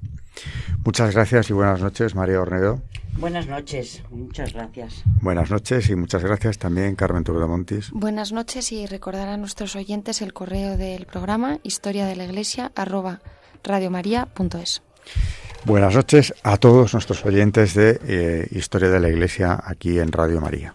[0.85, 2.81] Muchas gracias y buenas noches, María Ornedo.
[3.19, 5.03] Buenas noches, muchas gracias.
[5.21, 7.91] Buenas noches y muchas gracias también, Carmen Montis.
[7.91, 12.73] Buenas noches y recordar a nuestros oyentes el correo del programa historia de la iglesia
[12.75, 13.21] arroba
[13.65, 14.83] radiomaria.es.
[15.65, 20.41] Buenas noches a todos nuestros oyentes de eh, Historia de la Iglesia aquí en Radio
[20.41, 20.75] María.